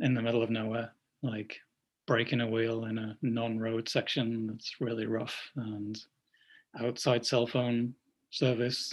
[0.00, 1.56] in the middle of nowhere, like
[2.06, 5.98] breaking a wheel in a non-road section that's really rough and
[6.80, 7.94] outside cell phone
[8.30, 8.92] service.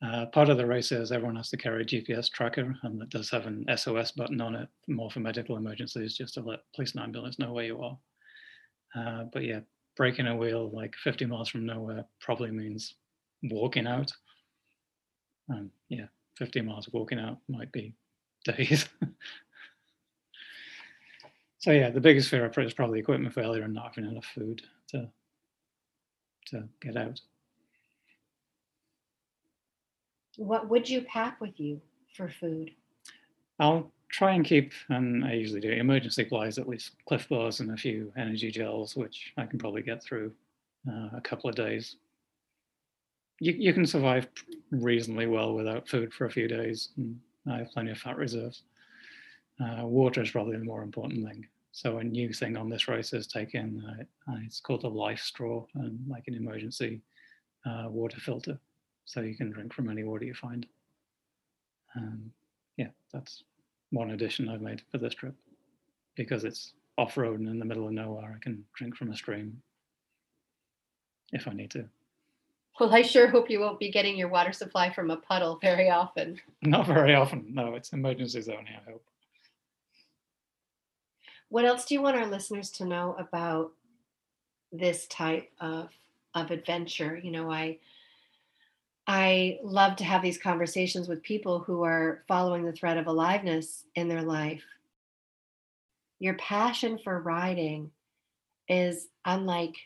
[0.00, 3.10] Uh, part of the race is everyone has to carry a GPS tracker and that
[3.10, 6.92] does have an SOS button on it, more for medical emergencies, just to let police
[6.92, 7.98] and ambulance know where you are.
[8.94, 9.60] Uh, but yeah,
[9.96, 12.94] breaking a wheel like 50 miles from nowhere probably means
[13.42, 14.12] walking out.
[15.48, 17.94] And yeah, 15 miles of walking out might be
[18.44, 18.88] days.
[21.58, 25.08] so yeah, the biggest fear is probably equipment failure and not having enough food to
[26.46, 27.20] to get out.
[30.36, 31.80] What would you pack with you
[32.16, 32.70] for food?
[33.58, 37.72] I'll try and keep, and I usually do, emergency supplies, at least Clif bars and
[37.72, 40.32] a few energy gels, which I can probably get through
[40.88, 41.96] uh, a couple of days.
[43.40, 44.26] You, you can survive
[44.70, 46.90] reasonably well without food for a few days.
[47.50, 48.62] I have plenty of fat reserves.
[49.60, 51.46] Uh, water is probably the more important thing.
[51.72, 53.84] So a new thing on this race is taken.
[54.28, 57.00] uh, it's called a LifeStraw, and like an emergency
[57.66, 58.58] uh, water filter,
[59.04, 60.66] so you can drink from any water you find.
[61.96, 62.30] Um,
[62.76, 63.44] yeah, that's
[63.90, 65.34] one addition I've made for this trip.
[66.16, 69.62] Because it's off-road and in the middle of nowhere, I can drink from a stream
[71.32, 71.88] if I need to.
[72.78, 75.90] Well, I sure hope you won't be getting your water supply from a puddle very
[75.90, 76.40] often.
[76.62, 77.46] Not very often.
[77.52, 79.04] No, it's emergencies only, I hope.
[81.48, 83.72] What else do you want our listeners to know about
[84.70, 85.88] this type of
[86.34, 87.16] of adventure?
[87.16, 87.78] You know, I
[89.06, 93.86] I love to have these conversations with people who are following the thread of aliveness
[93.94, 94.62] in their life.
[96.20, 97.90] Your passion for riding
[98.68, 99.76] is unlike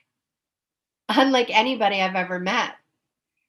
[1.09, 2.75] unlike anybody I've ever met.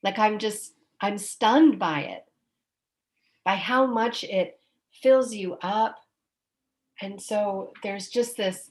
[0.04, 2.26] Like I'm just I'm stunned by it.
[3.45, 4.60] By how much it
[4.91, 5.97] fills you up.
[7.01, 8.70] And so there's just this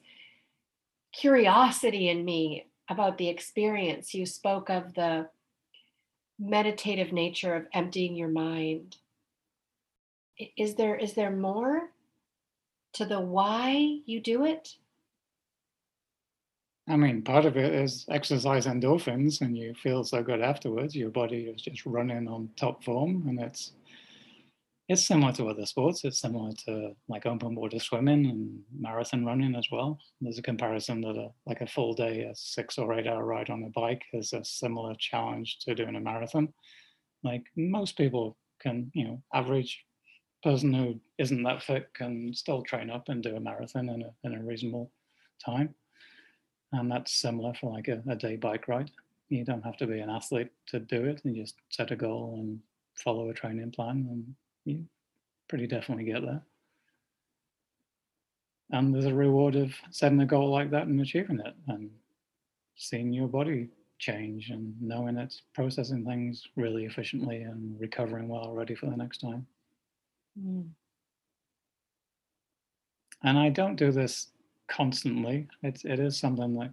[1.12, 4.14] curiosity in me about the experience.
[4.14, 5.28] You spoke of the
[6.38, 8.96] meditative nature of emptying your mind
[10.56, 11.90] is there is there more
[12.94, 14.76] to the why you do it
[16.88, 21.10] i mean part of it is exercise endorphins and you feel so good afterwards your
[21.10, 23.72] body is just running on top form and it's
[24.88, 26.04] it's similar to other sports.
[26.04, 29.98] It's similar to like open water swimming and marathon running as well.
[30.20, 33.48] There's a comparison that a, like a full day, a six or eight hour ride
[33.48, 36.52] on a bike is a similar challenge to doing a marathon.
[37.22, 39.84] Like most people can, you know, average
[40.42, 44.10] person who isn't that fit can still train up and do a marathon in a,
[44.24, 44.90] in a reasonable
[45.44, 45.74] time.
[46.72, 48.90] And that's similar for like a, a day bike ride.
[49.28, 51.20] You don't have to be an athlete to do it.
[51.24, 52.60] You just set a goal and
[52.94, 54.84] follow a training plan and you
[55.48, 56.42] pretty definitely get there.
[58.70, 61.90] And there's a reward of setting a goal like that and achieving it and
[62.76, 63.68] seeing your body
[63.98, 69.18] change and knowing it's processing things really efficiently and recovering well ready for the next
[69.18, 69.46] time.
[70.40, 70.68] Mm.
[73.22, 74.28] And I don't do this
[74.72, 75.46] constantly.
[75.62, 76.72] It's it is something that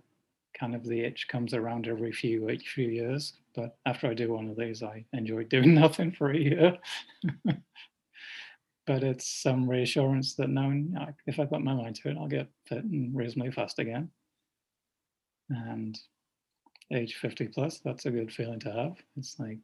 [0.57, 3.33] kind of the itch comes around every few few years.
[3.55, 6.77] But after I do one of these, I enjoy doing nothing for a year.
[8.87, 10.95] but it's some reassurance that knowing
[11.27, 14.09] if I put my mind to it, I'll get fit and reasonably fast again.
[15.49, 15.99] And
[16.91, 18.95] age 50 plus, that's a good feeling to have.
[19.17, 19.57] It's like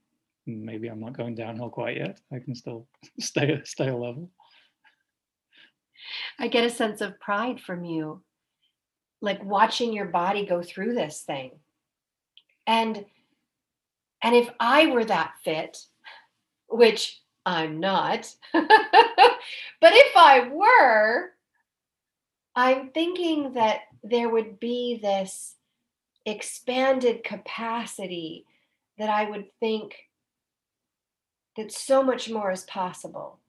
[0.45, 2.19] maybe I'm not going downhill quite yet.
[2.31, 2.87] I can still
[3.19, 4.29] stay stay a level.
[6.37, 8.21] I get a sense of pride from you
[9.21, 11.51] like watching your body go through this thing.
[12.67, 13.05] And
[14.25, 15.77] and if i were that fit
[16.67, 18.67] which i'm not but
[19.81, 21.29] if i were
[22.55, 25.55] i'm thinking that there would be this
[26.25, 28.45] expanded capacity
[28.97, 29.95] that i would think
[31.55, 33.39] that so much more is possible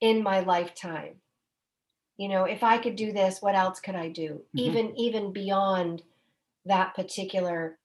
[0.00, 1.14] in my lifetime
[2.16, 4.58] you know if i could do this what else could i do mm-hmm.
[4.58, 6.02] even even beyond
[6.64, 7.78] that particular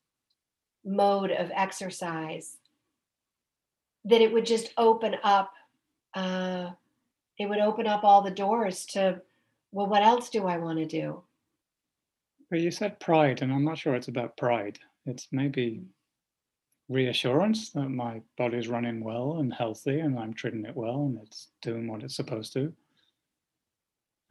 [0.86, 2.58] mode of exercise
[4.06, 5.54] that it would just open up
[6.14, 6.72] uh,
[7.38, 9.22] it would open up all the doors to
[9.72, 11.22] well what else do i want to do
[12.50, 15.84] well you said pride and i'm not sure it's about pride it's maybe
[16.92, 21.48] reassurance that my body's running well and healthy and I'm treating it well and it's
[21.62, 22.74] doing what it's supposed to.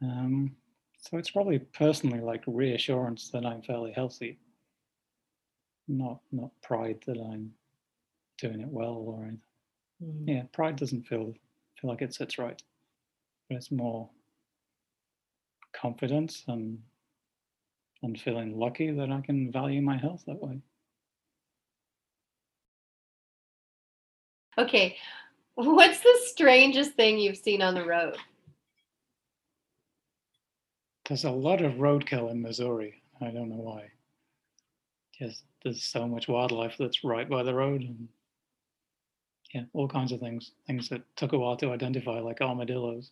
[0.01, 0.55] Um,
[0.99, 4.39] so it's probably personally like reassurance that I'm fairly healthy,
[5.87, 7.51] not not pride that I'm
[8.37, 9.41] doing it well or anything.
[10.03, 10.27] Mm.
[10.27, 11.33] Yeah, pride doesn't feel
[11.79, 12.61] feel like it sits right,
[13.49, 14.09] but it's more
[15.73, 16.79] confidence and
[18.03, 20.59] and feeling lucky that I can value my health that way.
[24.57, 24.97] Okay,
[25.55, 28.17] what's the strangest thing you've seen on the road?
[31.11, 33.01] There's a lot of roadkill in Missouri.
[33.19, 33.91] I don't know why.
[35.19, 38.07] Just there's so much wildlife that's right by the road and
[39.53, 40.51] yeah, all kinds of things.
[40.67, 43.11] Things that took a while to identify, like armadillos.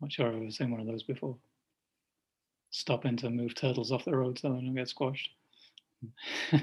[0.00, 1.36] Not sure I've ever seen one of those before.
[2.70, 5.28] Stop in to move turtles off the road so they don't get squashed.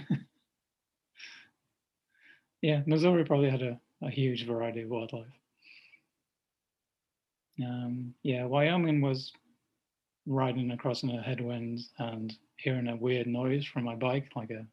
[2.63, 5.27] yeah, Missouri probably had a, a huge variety of wildlife.
[7.63, 9.31] Um, yeah, Wyoming was
[10.25, 14.65] riding across in a headwind and hearing a weird noise from my bike, like a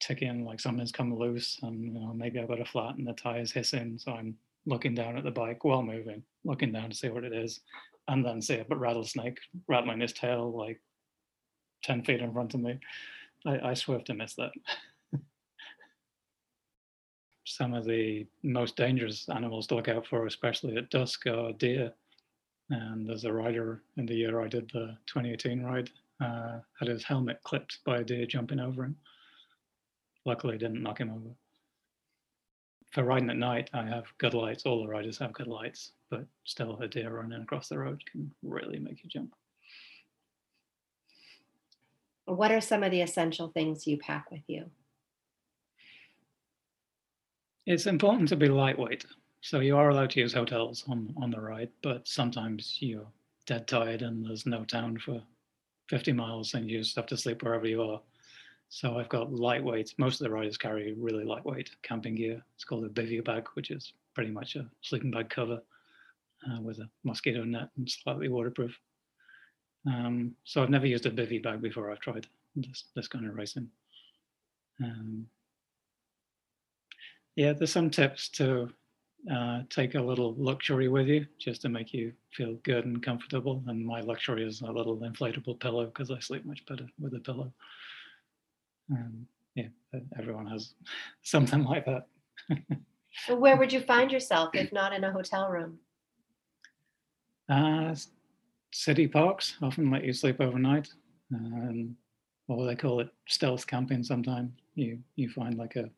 [0.00, 3.12] ticking, like something's come loose, and you know maybe I've got a flat and the
[3.12, 3.98] tire's hissing.
[3.98, 7.32] So I'm looking down at the bike while moving, looking down to see what it
[7.32, 7.60] is,
[8.08, 9.38] and then see a rattlesnake
[9.68, 10.80] rattling his tail like
[11.82, 12.78] ten feet in front of me.
[13.46, 14.52] I, I swerved to miss that.
[17.46, 21.92] Some of the most dangerous animals to look out for, especially at dusk, are deer.
[22.70, 25.90] And there's a rider in the year I did the 2018 ride,
[26.20, 28.96] uh, had his helmet clipped by a deer jumping over him.
[30.26, 31.34] Luckily, didn't knock him over.
[32.92, 34.64] For riding at night, I have good lights.
[34.64, 38.30] All the riders have good lights, but still, a deer running across the road can
[38.42, 39.34] really make you jump.
[42.24, 44.66] What are some of the essential things you pack with you?
[47.66, 49.06] It's important to be lightweight.
[49.40, 53.06] So you are allowed to use hotels on, on the ride, but sometimes you're
[53.46, 55.22] dead tired and there's no town for
[55.88, 58.00] 50 miles and you just have to sleep wherever you are.
[58.68, 59.94] So I've got lightweight.
[59.96, 62.42] Most of the riders carry really lightweight camping gear.
[62.54, 65.62] It's called a bivy bag, which is pretty much a sleeping bag cover
[66.46, 68.78] uh, with a mosquito net and slightly waterproof.
[69.86, 71.90] Um, so I've never used a bivy bag before.
[71.90, 72.26] I've tried
[72.56, 73.68] this this kind of racing.
[74.82, 75.26] Um,
[77.36, 78.70] yeah, there's some tips to
[79.32, 83.62] uh, take a little luxury with you just to make you feel good and comfortable.
[83.66, 87.20] And my luxury is a little inflatable pillow because I sleep much better with a
[87.20, 87.52] pillow.
[88.90, 89.68] Um, yeah,
[90.18, 90.74] everyone has
[91.22, 92.06] something like that.
[93.28, 95.78] Where would you find yourself if not in a hotel room?
[97.48, 97.94] Uh,
[98.72, 100.88] city parks often let you sleep overnight.
[101.34, 101.96] Um,
[102.48, 104.52] or they call it stealth camping sometimes.
[104.74, 105.90] You you find like a,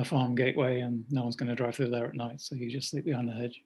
[0.00, 2.70] a farm gateway and no one's going to drive through there at night, so you
[2.70, 3.60] just sleep behind the hedge.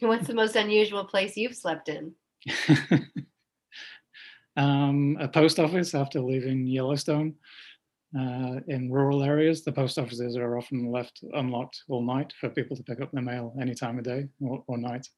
[0.00, 2.12] What's the most unusual place you've slept in?
[4.56, 7.34] um, a post office after leaving Yellowstone.
[8.18, 12.76] Uh, in rural areas, the post offices are often left unlocked all night for people
[12.76, 15.08] to pick up their mail any time of day or, or night.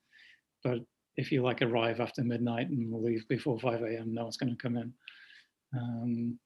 [0.63, 0.81] But
[1.17, 4.63] if you like arrive after midnight and leave before 5 a.m., no one's going to
[4.63, 4.93] come in.
[5.77, 6.39] Um,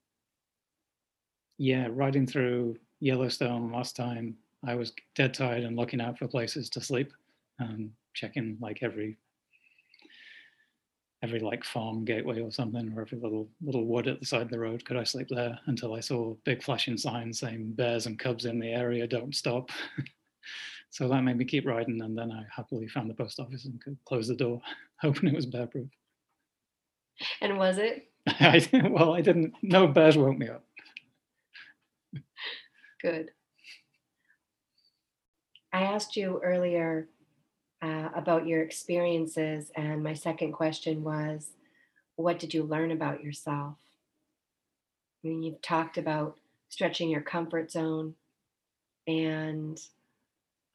[1.61, 4.35] yeah, riding through Yellowstone last time,
[4.67, 7.13] I was dead tired and looking out for places to sleep,
[7.61, 9.19] um, checking like every
[11.23, 14.49] every like farm gateway or something, or every little little wood at the side of
[14.49, 14.87] the road.
[14.87, 18.59] Could I sleep there until I saw big flashing signs saying bears and cubs in
[18.59, 19.69] the area, don't stop.
[20.91, 23.79] so that made me keep riding, and then I happily found the post office and
[23.85, 24.63] could close the door,
[25.03, 25.91] hoping it was bear-proof.
[27.43, 28.09] And was it?
[28.27, 29.53] I, well, I didn't.
[29.63, 30.65] No bears woke me up.
[33.03, 33.31] Good.
[35.73, 37.09] I asked you earlier
[37.83, 39.71] uh, about your experiences.
[39.77, 41.53] And my second question was,
[42.17, 43.77] what did you learn about yourself?
[45.25, 46.37] I mean, you've talked about
[46.69, 48.15] stretching your comfort zone
[49.07, 49.79] and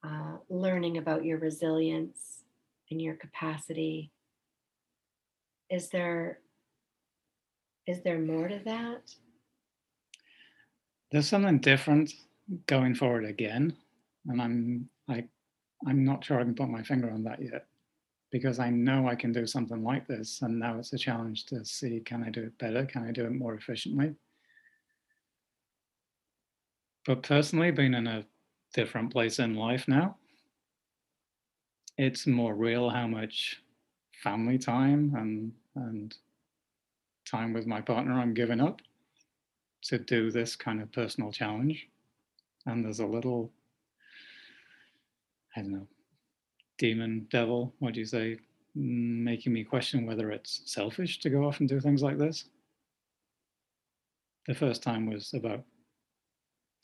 [0.03, 2.43] uh, learning about your resilience
[2.91, 4.11] and your capacity.
[5.69, 6.39] Is there
[7.87, 9.13] is there more to that?
[11.15, 12.11] There's something different
[12.67, 13.73] going forward again,
[14.27, 15.23] and I'm I
[15.87, 17.67] I'm not sure I can put my finger on that yet
[18.33, 20.41] because I know I can do something like this.
[20.41, 22.85] And now it's a challenge to see can I do it better?
[22.85, 24.13] Can I do it more efficiently?
[27.05, 28.25] But personally, being in a
[28.73, 30.17] different place in life now,
[31.97, 33.61] it's more real how much
[34.21, 36.13] family time and, and
[37.25, 38.81] time with my partner I'm giving up
[39.85, 41.87] to do this kind of personal challenge.
[42.65, 43.51] And there's a little,
[45.55, 45.87] I don't know,
[46.77, 48.39] demon, devil, what do you say,
[48.73, 52.45] making me question whether it's selfish to go off and do things like this.
[54.47, 55.63] The first time was about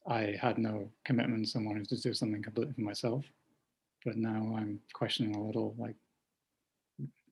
[0.08, 3.26] I had no commitments and wanted to do something completely for myself.
[4.04, 5.96] But now I'm questioning a little like,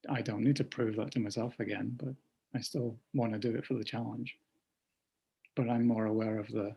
[0.07, 2.13] I don't need to prove that to myself again, but
[2.53, 4.38] I still want to do it for the challenge.
[5.60, 6.74] But I'm more aware of the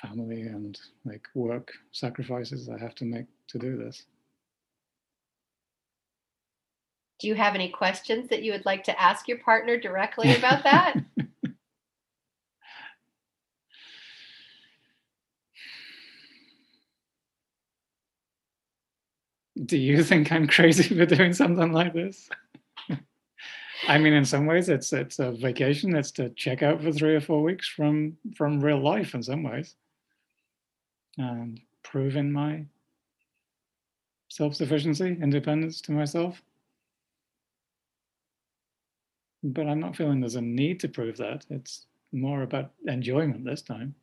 [0.00, 4.06] family and like work sacrifices I have to make to do this.
[7.20, 10.64] Do you have any questions that you would like to ask your partner directly about
[10.64, 10.94] that?
[19.66, 22.30] Do you think I'm crazy for doing something like this?
[23.88, 25.94] I mean, in some ways, it's it's a vacation.
[25.96, 29.14] It's to check out for three or four weeks from from real life.
[29.14, 29.74] In some ways,
[31.18, 32.64] and proving my
[34.28, 36.42] self sufficiency, independence to myself.
[39.42, 41.44] But I'm not feeling there's a need to prove that.
[41.50, 43.94] It's more about enjoyment this time.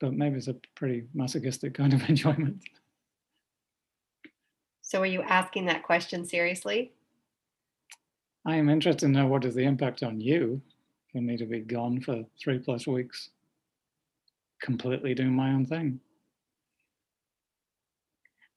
[0.00, 2.62] But maybe it's a pretty masochistic kind of enjoyment.
[4.82, 6.92] So, are you asking that question seriously?
[8.48, 10.62] I am interested to know what is the impact on you
[11.12, 13.28] for me to be gone for three plus weeks,
[14.62, 16.00] completely doing my own thing.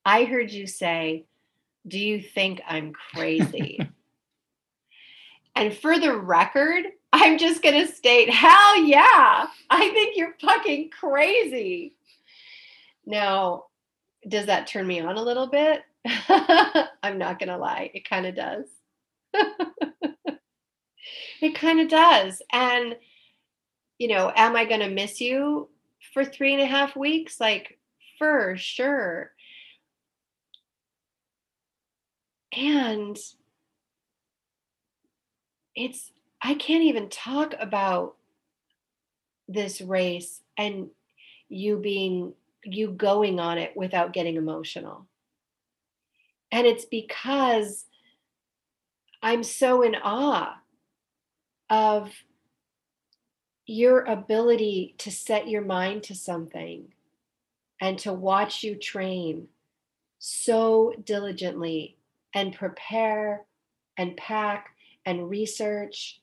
[0.06, 1.26] I heard you say,
[1.86, 3.86] Do you think I'm crazy?
[5.58, 10.92] and for the record, I'm just going to state, Hell yeah, I think you're fucking
[10.92, 11.98] crazy.
[13.06, 13.66] Now,
[14.26, 15.82] does that turn me on a little bit?
[17.04, 18.68] I'm not going to lie, it kind of does.
[21.42, 22.42] it kind of does.
[22.52, 22.96] And,
[23.98, 25.70] you know, am I going to miss you
[26.14, 27.40] for three and a half weeks?
[27.40, 27.78] Like,
[28.18, 29.32] for sure.
[32.56, 33.18] And
[35.76, 36.12] it's,
[36.42, 38.16] I can't even talk about
[39.48, 40.90] this race and
[41.50, 45.06] you being, you going on it without getting emotional.
[46.52, 47.86] And it's because
[49.22, 50.58] I'm so in awe
[51.70, 52.12] of
[53.66, 56.94] your ability to set your mind to something
[57.80, 59.48] and to watch you train
[60.20, 61.98] so diligently
[62.34, 63.46] and prepare
[63.98, 64.70] and pack
[65.06, 66.22] and research.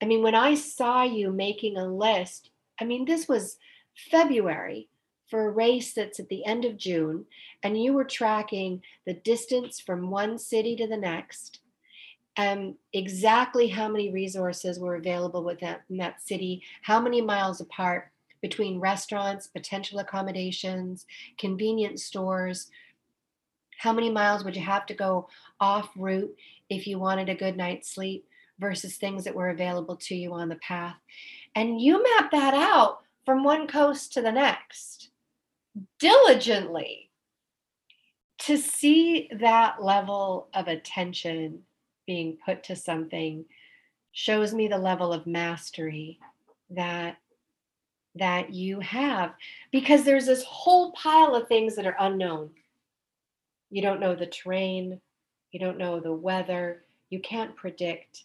[0.00, 2.50] I mean, when I saw you making a list,
[2.80, 3.56] I mean, this was
[4.10, 4.88] February
[5.28, 7.24] for a race that's at the end of June,
[7.62, 11.60] and you were tracking the distance from one city to the next,
[12.36, 18.10] and exactly how many resources were available within that city, how many miles apart
[18.42, 21.06] between restaurants, potential accommodations,
[21.38, 22.70] convenience stores,
[23.78, 25.28] how many miles would you have to go
[25.60, 26.34] off route
[26.68, 28.26] if you wanted a good night's sleep
[28.58, 30.96] versus things that were available to you on the path.
[31.54, 35.10] And you map that out from one coast to the next
[35.98, 37.10] diligently
[38.38, 41.60] to see that level of attention
[42.06, 43.44] being put to something
[44.12, 46.18] shows me the level of mastery
[46.70, 47.16] that
[48.14, 49.34] that you have.
[49.72, 52.50] Because there's this whole pile of things that are unknown.
[53.70, 55.00] You don't know the terrain.
[55.52, 56.84] You don't know the weather.
[57.10, 58.24] You can't predict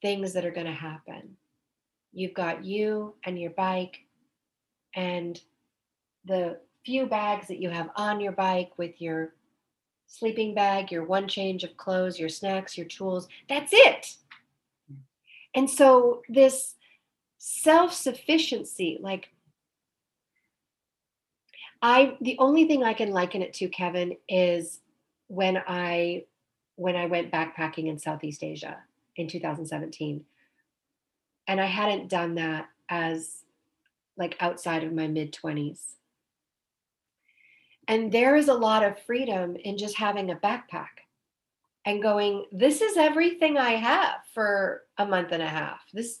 [0.00, 1.36] things that are going to happen.
[2.12, 4.00] You've got you and your bike
[4.94, 5.40] and
[6.24, 9.34] the few bags that you have on your bike with your
[10.06, 13.28] sleeping bag, your one change of clothes, your snacks, your tools.
[13.48, 14.16] That's it.
[15.54, 16.74] And so, this
[17.38, 19.28] self sufficiency, like,
[21.80, 24.80] I, the only thing I can liken it to, Kevin, is
[25.28, 26.24] when I,
[26.76, 28.78] when I went backpacking in Southeast Asia
[29.16, 30.24] in 2017.
[31.48, 33.42] And I hadn't done that as
[34.16, 35.94] like outside of my mid 20s
[37.88, 40.88] and there is a lot of freedom in just having a backpack
[41.84, 45.80] and going, this is everything I have for a month and a half.
[45.92, 46.18] This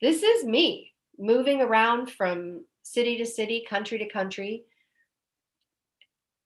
[0.00, 4.64] this is me moving around from city to city, country to country.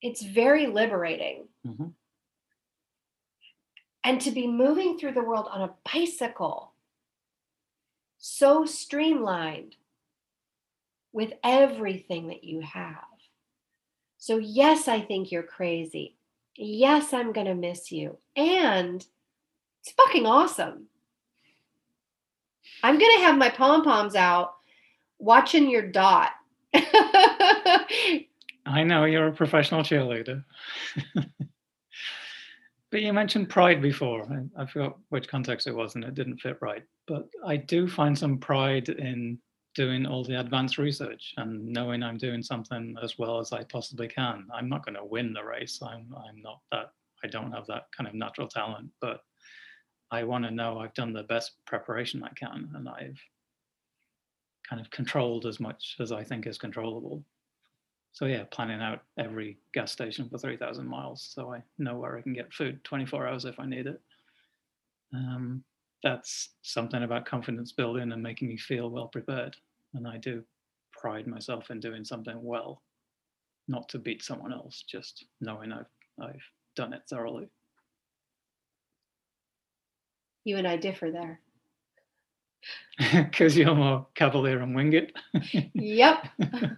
[0.01, 1.49] It's very liberating.
[1.67, 1.89] Mm-hmm.
[4.05, 6.73] And to be moving through the world on a bicycle,
[8.19, 9.77] so streamlined
[11.13, 13.12] with everything that you have.
[14.23, 16.15] So, yes, I think you're crazy.
[16.55, 18.19] Yes, I'm going to miss you.
[18.37, 19.05] And
[19.83, 20.87] it's fucking awesome.
[22.85, 24.55] I'm gonna have my pom poms out
[25.19, 26.31] watching your dot.
[26.75, 28.25] I
[28.85, 30.45] know you're a professional cheerleader.
[32.93, 34.23] but you mentioned pride before.
[34.23, 36.85] and I forgot which context it was and it didn't fit right.
[37.09, 39.41] But I do find some pride in
[39.75, 44.09] doing all the advanced research and knowing I'm doing something as well as I possibly
[44.09, 44.47] can.
[44.53, 45.81] I'm not going to win the race.
[45.83, 46.93] I'm I'm not that
[47.25, 49.23] I don't have that kind of natural talent, but
[50.11, 53.21] I want to know I've done the best preparation I can and I've
[54.69, 57.25] kind of controlled as much as I think is controllable.
[58.13, 62.21] So yeah, planning out every gas station for 3,000 miles so I know where I
[62.21, 64.01] can get food 24 hours if I need it.
[65.15, 65.65] Um,
[66.03, 69.57] that's something about confidence building and making me feel well prepared.
[69.95, 70.43] And I do
[70.93, 72.83] pride myself in doing something well,
[73.69, 75.87] not to beat someone else, just knowing I've
[76.21, 76.43] I've
[76.77, 77.49] done it thoroughly.
[80.45, 81.41] You and I differ there.
[83.13, 85.13] Because you're more cavalier and wing it.
[85.75, 86.29] yep.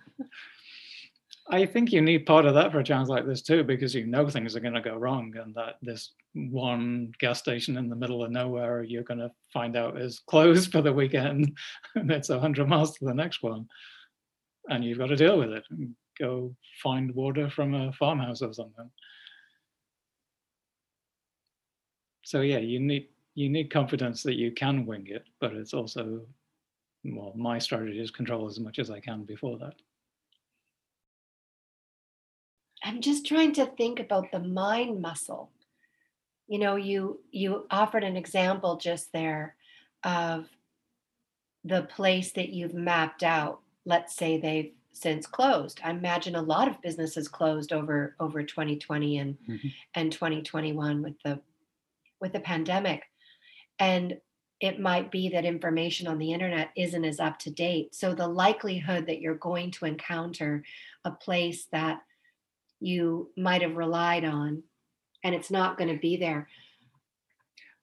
[1.51, 4.07] I think you need part of that for a chance like this too, because you
[4.07, 7.97] know things are going to go wrong, and that this one gas station in the
[7.97, 11.57] middle of nowhere you're going to find out is closed for the weekend,
[11.97, 13.69] and it's hundred miles to the next one,
[14.69, 18.55] and you've got to deal with it and go find water from a farmhouse or
[18.55, 18.91] something.
[22.25, 26.23] So yeah, you need you need confidence that you can wing it, but it's also
[27.05, 29.75] well, my strategy is control as much as I can before that.
[32.85, 35.51] I'm just trying to think about the mind muscle.
[36.47, 39.57] You know, you you offered an example just there
[40.05, 40.47] of
[41.65, 43.61] the place that you've mapped out.
[43.87, 45.81] Let's say they've since closed.
[45.83, 49.69] I imagine a lot of businesses closed over over 2020 and mm-hmm.
[49.95, 51.41] and 2021 with the
[52.21, 53.03] with the pandemic.
[53.79, 54.19] And
[54.61, 57.95] it might be that information on the internet isn't as up to date.
[57.95, 60.63] So the likelihood that you're going to encounter
[61.05, 62.03] a place that
[62.85, 64.63] you might have relied on
[65.25, 66.49] and it's not going to be there.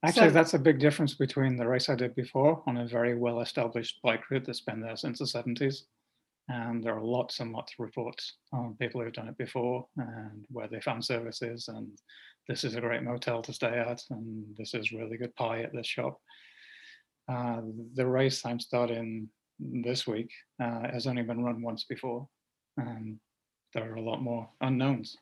[0.04, 3.16] Actually, so, that's a big difference between the race I did before on a very
[3.16, 5.82] well established bike route that's been there since the 70s.
[6.50, 10.46] And there are lots and lots of reports on people who've done it before and
[10.50, 11.68] where they found services.
[11.68, 11.88] And
[12.48, 14.02] this is a great motel to stay at.
[14.10, 16.20] And this is really good pie at this shop.
[17.28, 17.62] Uh,
[17.94, 19.30] the race I'm starting
[19.60, 20.32] this week
[20.62, 22.28] uh, has only been run once before.
[22.78, 23.20] And
[23.74, 25.18] there are a lot more unknowns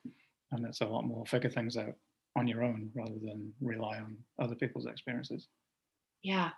[0.52, 1.96] and it's a lot more figure things out
[2.36, 5.48] on your own rather than rely on other people's experiences.
[6.24, 6.52] Yeah.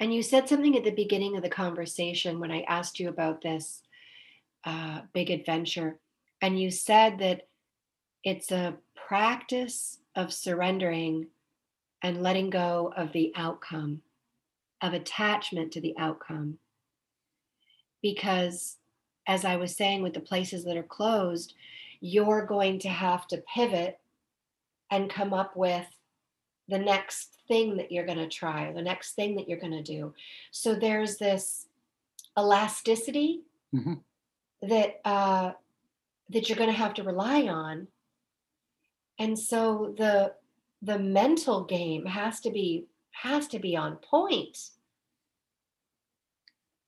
[0.00, 3.42] And you said something at the beginning of the conversation when I asked you about
[3.42, 3.82] this
[4.64, 5.98] uh, big adventure.
[6.40, 7.48] And you said that
[8.24, 8.76] it's a
[9.08, 11.28] practice of surrendering
[12.02, 14.02] and letting go of the outcome,
[14.82, 16.58] of attachment to the outcome.
[18.02, 18.77] Because
[19.28, 21.54] as I was saying with the places that are closed,
[22.00, 24.00] you're going to have to pivot
[24.90, 25.86] and come up with
[26.68, 29.82] the next thing that you're going to try the next thing that you're going to
[29.82, 30.14] do.
[30.50, 31.66] So there's this
[32.38, 33.42] elasticity
[33.74, 33.94] mm-hmm.
[34.62, 35.52] that uh,
[36.30, 37.88] that you're going to have to rely on,
[39.18, 40.34] and so the
[40.82, 44.70] the mental game has to be has to be on point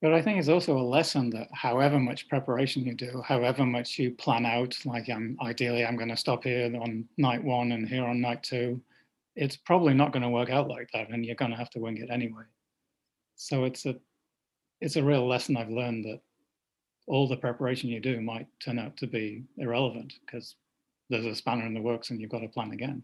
[0.02, 3.98] but I think it's also a lesson that however much preparation you do, however much
[3.98, 7.88] you plan out, like I'm ideally I'm going to stop here on night one and
[7.88, 8.80] here on night two,
[9.36, 11.78] it's probably not going to work out like that, and you're going to have to
[11.78, 12.44] wing it anyway.
[13.36, 13.96] So it's a
[14.80, 16.20] it's a real lesson I've learned that
[17.06, 20.54] all the preparation you do might turn out to be irrelevant because
[21.10, 23.02] there's a spanner in the works and you've got to plan again.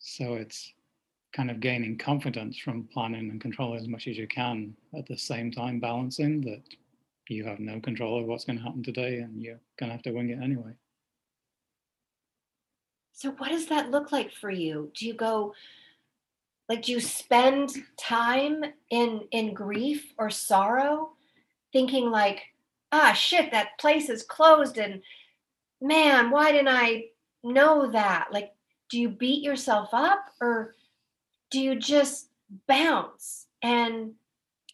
[0.00, 0.72] So it's
[1.32, 5.16] kind of gaining confidence from planning and controlling as much as you can at the
[5.16, 6.62] same time balancing that
[7.28, 10.02] you have no control of what's going to happen today and you're going to have
[10.02, 10.72] to wing it anyway.
[13.12, 14.90] So what does that look like for you?
[14.96, 15.54] Do you go
[16.68, 21.10] like do you spend time in in grief or sorrow
[21.72, 22.42] thinking like
[22.92, 25.02] ah shit that place is closed and
[25.82, 27.04] man why didn't i
[27.42, 28.28] know that?
[28.32, 28.52] Like
[28.90, 30.74] do you beat yourself up or
[31.50, 32.28] do you just
[32.66, 33.46] bounce?
[33.62, 34.14] And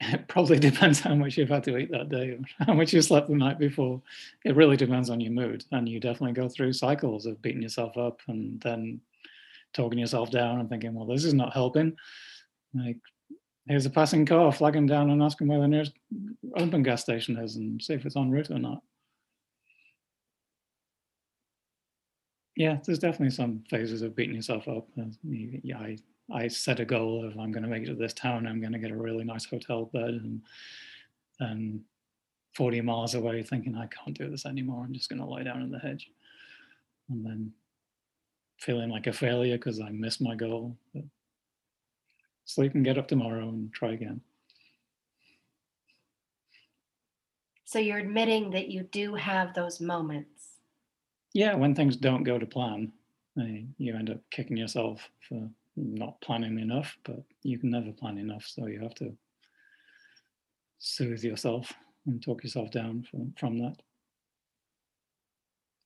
[0.01, 3.29] it probably depends how much you've had to eat that day how much you slept
[3.29, 4.01] the night before.
[4.45, 7.97] It really depends on your mood and you definitely go through cycles of beating yourself
[7.97, 9.01] up and then
[9.75, 11.97] talking yourself down and thinking well this is not helping.
[12.75, 12.99] Like
[13.67, 15.93] here's a passing car flagging down and asking where the nearest
[16.57, 18.83] open gas station is and see if it's en route or not.
[22.55, 24.87] Yeah there's definitely some phases of beating yourself up.
[25.25, 25.97] Yeah i
[26.33, 28.47] I set a goal of I'm going to make it to this town.
[28.47, 30.43] I'm going to get a really nice hotel bed, and
[31.39, 31.85] then
[32.55, 34.85] 40 miles away, thinking I can't do this anymore.
[34.85, 36.11] I'm just going to lie down in the hedge,
[37.09, 37.53] and then
[38.59, 40.77] feeling like a failure because I missed my goal.
[40.95, 41.05] But
[42.45, 44.21] sleep and get up tomorrow and try again.
[47.67, 50.55] So you're admitting that you do have those moments.
[51.35, 52.93] Yeah, when things don't go to plan,
[53.37, 58.45] you end up kicking yourself for not planning enough, but you can never plan enough.
[58.47, 59.17] So you have to
[60.79, 61.73] soothe yourself
[62.07, 63.77] and talk yourself down from, from that.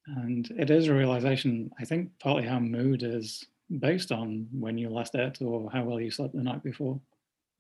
[0.07, 3.45] And it is a realization, I think, partly how mood is
[3.79, 7.01] based on when you last ate or how well you slept the night before,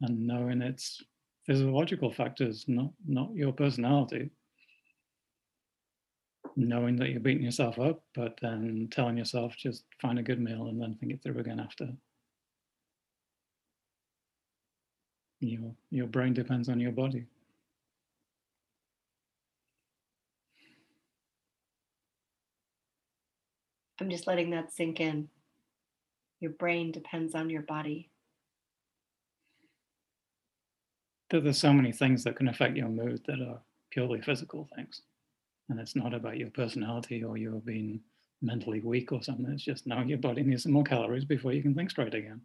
[0.00, 1.02] and knowing its
[1.46, 4.30] physiological factors, not not your personality.
[6.56, 10.66] Knowing that you're beating yourself up, but then telling yourself just find a good meal
[10.66, 11.88] and then think it through again after.
[15.40, 17.26] Your your brain depends on your body.
[24.00, 25.28] I'm just letting that sink in.
[26.40, 28.10] Your brain depends on your body.
[31.30, 33.60] There there's so many things that can affect your mood that are
[33.90, 35.02] purely physical things.
[35.68, 38.00] And it's not about your personality or you're being
[38.42, 39.46] mentally weak or something.
[39.52, 42.40] It's just now your body needs some more calories before you can think straight again.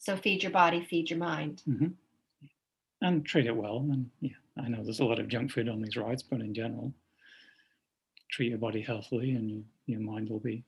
[0.00, 1.62] So feed your body, feed your mind.
[1.68, 1.88] Mm-hmm.
[3.02, 3.78] And treat it well.
[3.78, 6.54] And yeah, I know there's a lot of junk food on these rides, but in
[6.54, 6.92] general,
[8.30, 10.64] treat your body healthily and you, your mind will be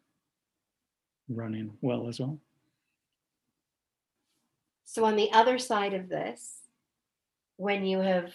[1.30, 2.38] running well as well.
[4.84, 6.58] So, on the other side of this,
[7.56, 8.32] when you have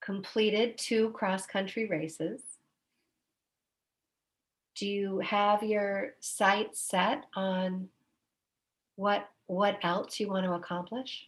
[0.00, 2.42] completed two cross country races,
[4.74, 7.88] do you have your sights set on
[9.00, 11.26] what what else you want to accomplish?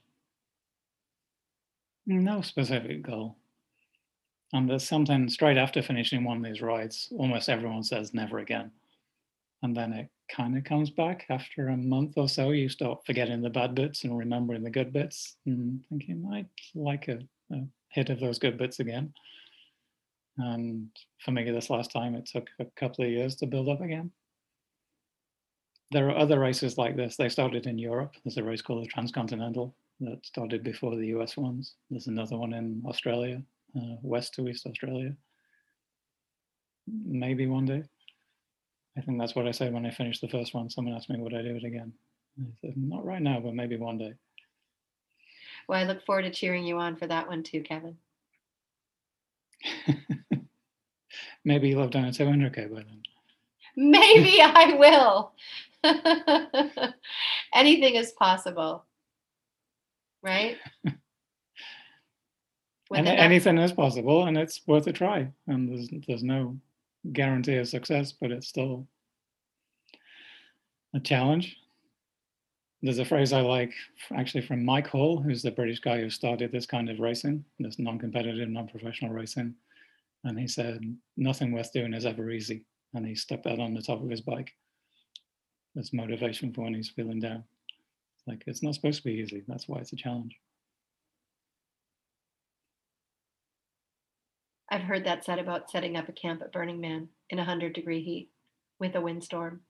[2.06, 3.36] No specific goal.
[4.52, 8.70] And there's something straight after finishing one of these rides, almost everyone says never again.
[9.62, 12.50] And then it kind of comes back after a month or so.
[12.50, 17.08] You start forgetting the bad bits and remembering the good bits and thinking, I'd like
[17.08, 17.20] a,
[17.52, 19.14] a hit of those good bits again.
[20.36, 20.88] And
[21.24, 24.10] for me, this last time, it took a couple of years to build up again.
[25.92, 27.16] There are other races like this.
[27.16, 28.14] They started in Europe.
[28.24, 31.74] There's a race called the Transcontinental that started before the US ones.
[31.90, 33.42] There's another one in Australia
[33.76, 35.14] uh, west to east Australia.
[36.86, 37.84] Maybe one day.
[38.96, 40.70] I think that's what I said when I finished the first one.
[40.70, 41.92] Someone asked me, would I do it again?
[42.40, 44.14] I said, not right now, but maybe one day.
[45.68, 47.96] Well, I look forward to cheering you on for that one too, Kevin.
[51.44, 53.02] maybe you'll have done a 200K by then.
[53.76, 55.32] Maybe I will.
[57.54, 58.86] Anything is possible,
[60.22, 60.56] right?
[62.94, 66.56] and anything is possible and it's worth a try and there's there's no
[67.12, 68.86] guarantee of success but it's still
[70.94, 71.56] a challenge.
[72.82, 73.72] There's a phrase i like
[74.14, 77.78] actually from mike hall who's the british guy who started this kind of racing this
[77.78, 79.54] non-competitive non-professional racing
[80.24, 80.80] and he said
[81.16, 82.64] nothing worth doing is ever easy
[82.94, 84.52] and he stuck that on the top of his bike
[85.78, 87.44] as motivation for when he's feeling down
[88.26, 90.36] like it's not supposed to be easy that's why it's a challenge
[94.72, 98.02] I've heard that said about setting up a camp at Burning Man in 100 degree
[98.02, 98.30] heat
[98.78, 99.60] with a windstorm.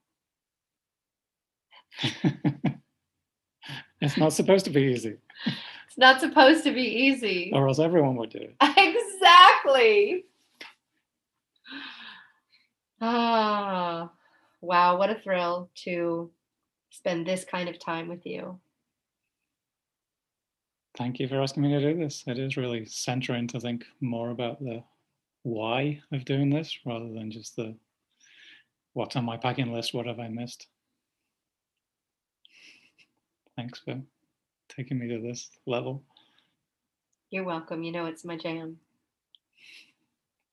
[4.00, 5.16] it's not supposed to be easy.
[5.88, 7.50] It's not supposed to be easy.
[7.52, 8.54] Or else everyone would do it.
[9.22, 10.24] Exactly.
[13.00, 14.10] Ah,
[14.62, 16.30] wow, what a thrill to
[16.90, 18.58] spend this kind of time with you.
[20.96, 22.22] Thank you for asking me to do this.
[22.26, 24.82] It is really centering to think more about the
[25.42, 27.74] why of doing this rather than just the
[28.92, 30.68] what's on my packing list, what have I missed.
[33.56, 34.00] Thanks for
[34.68, 36.02] taking me to this level.
[37.30, 37.82] You're welcome.
[37.82, 38.76] You know it's my jam.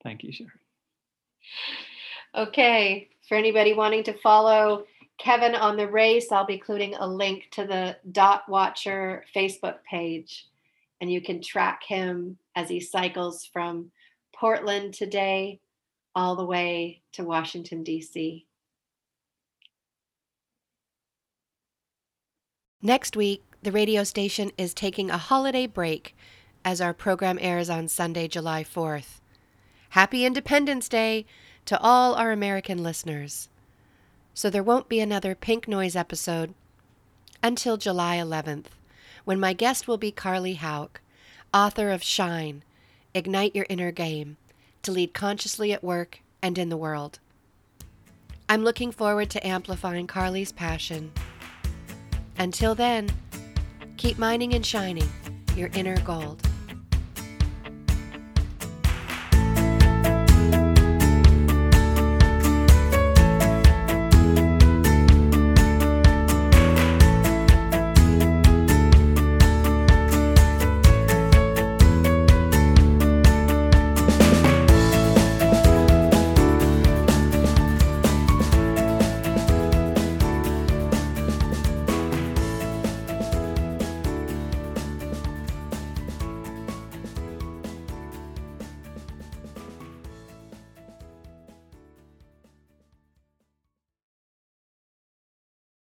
[0.03, 0.49] Thank you, Sherry.
[2.35, 4.85] Okay, for anybody wanting to follow
[5.19, 10.47] Kevin on the race, I'll be including a link to the Dot Watcher Facebook page,
[10.99, 13.91] and you can track him as he cycles from
[14.35, 15.59] Portland today,
[16.15, 18.47] all the way to Washington, D.C.
[22.81, 26.15] Next week, the radio station is taking a holiday break
[26.65, 29.19] as our program airs on Sunday, July 4th.
[29.89, 31.25] Happy Independence Day
[31.65, 33.49] to all our American listeners.
[34.33, 36.53] so there won't be another Pink Noise episode
[37.43, 38.65] until July 11th,
[39.25, 41.01] when my guest will be Carley Hauck,
[41.53, 42.63] author of Shine
[43.13, 44.37] Ignite Your Inner Game
[44.83, 47.19] to Lead Consciously at Work and in the World.
[48.47, 51.11] I'm looking forward to amplifying Carley's passion.
[52.37, 53.09] Until then,
[53.97, 55.09] keep mining and shining
[55.55, 56.48] your inner gold.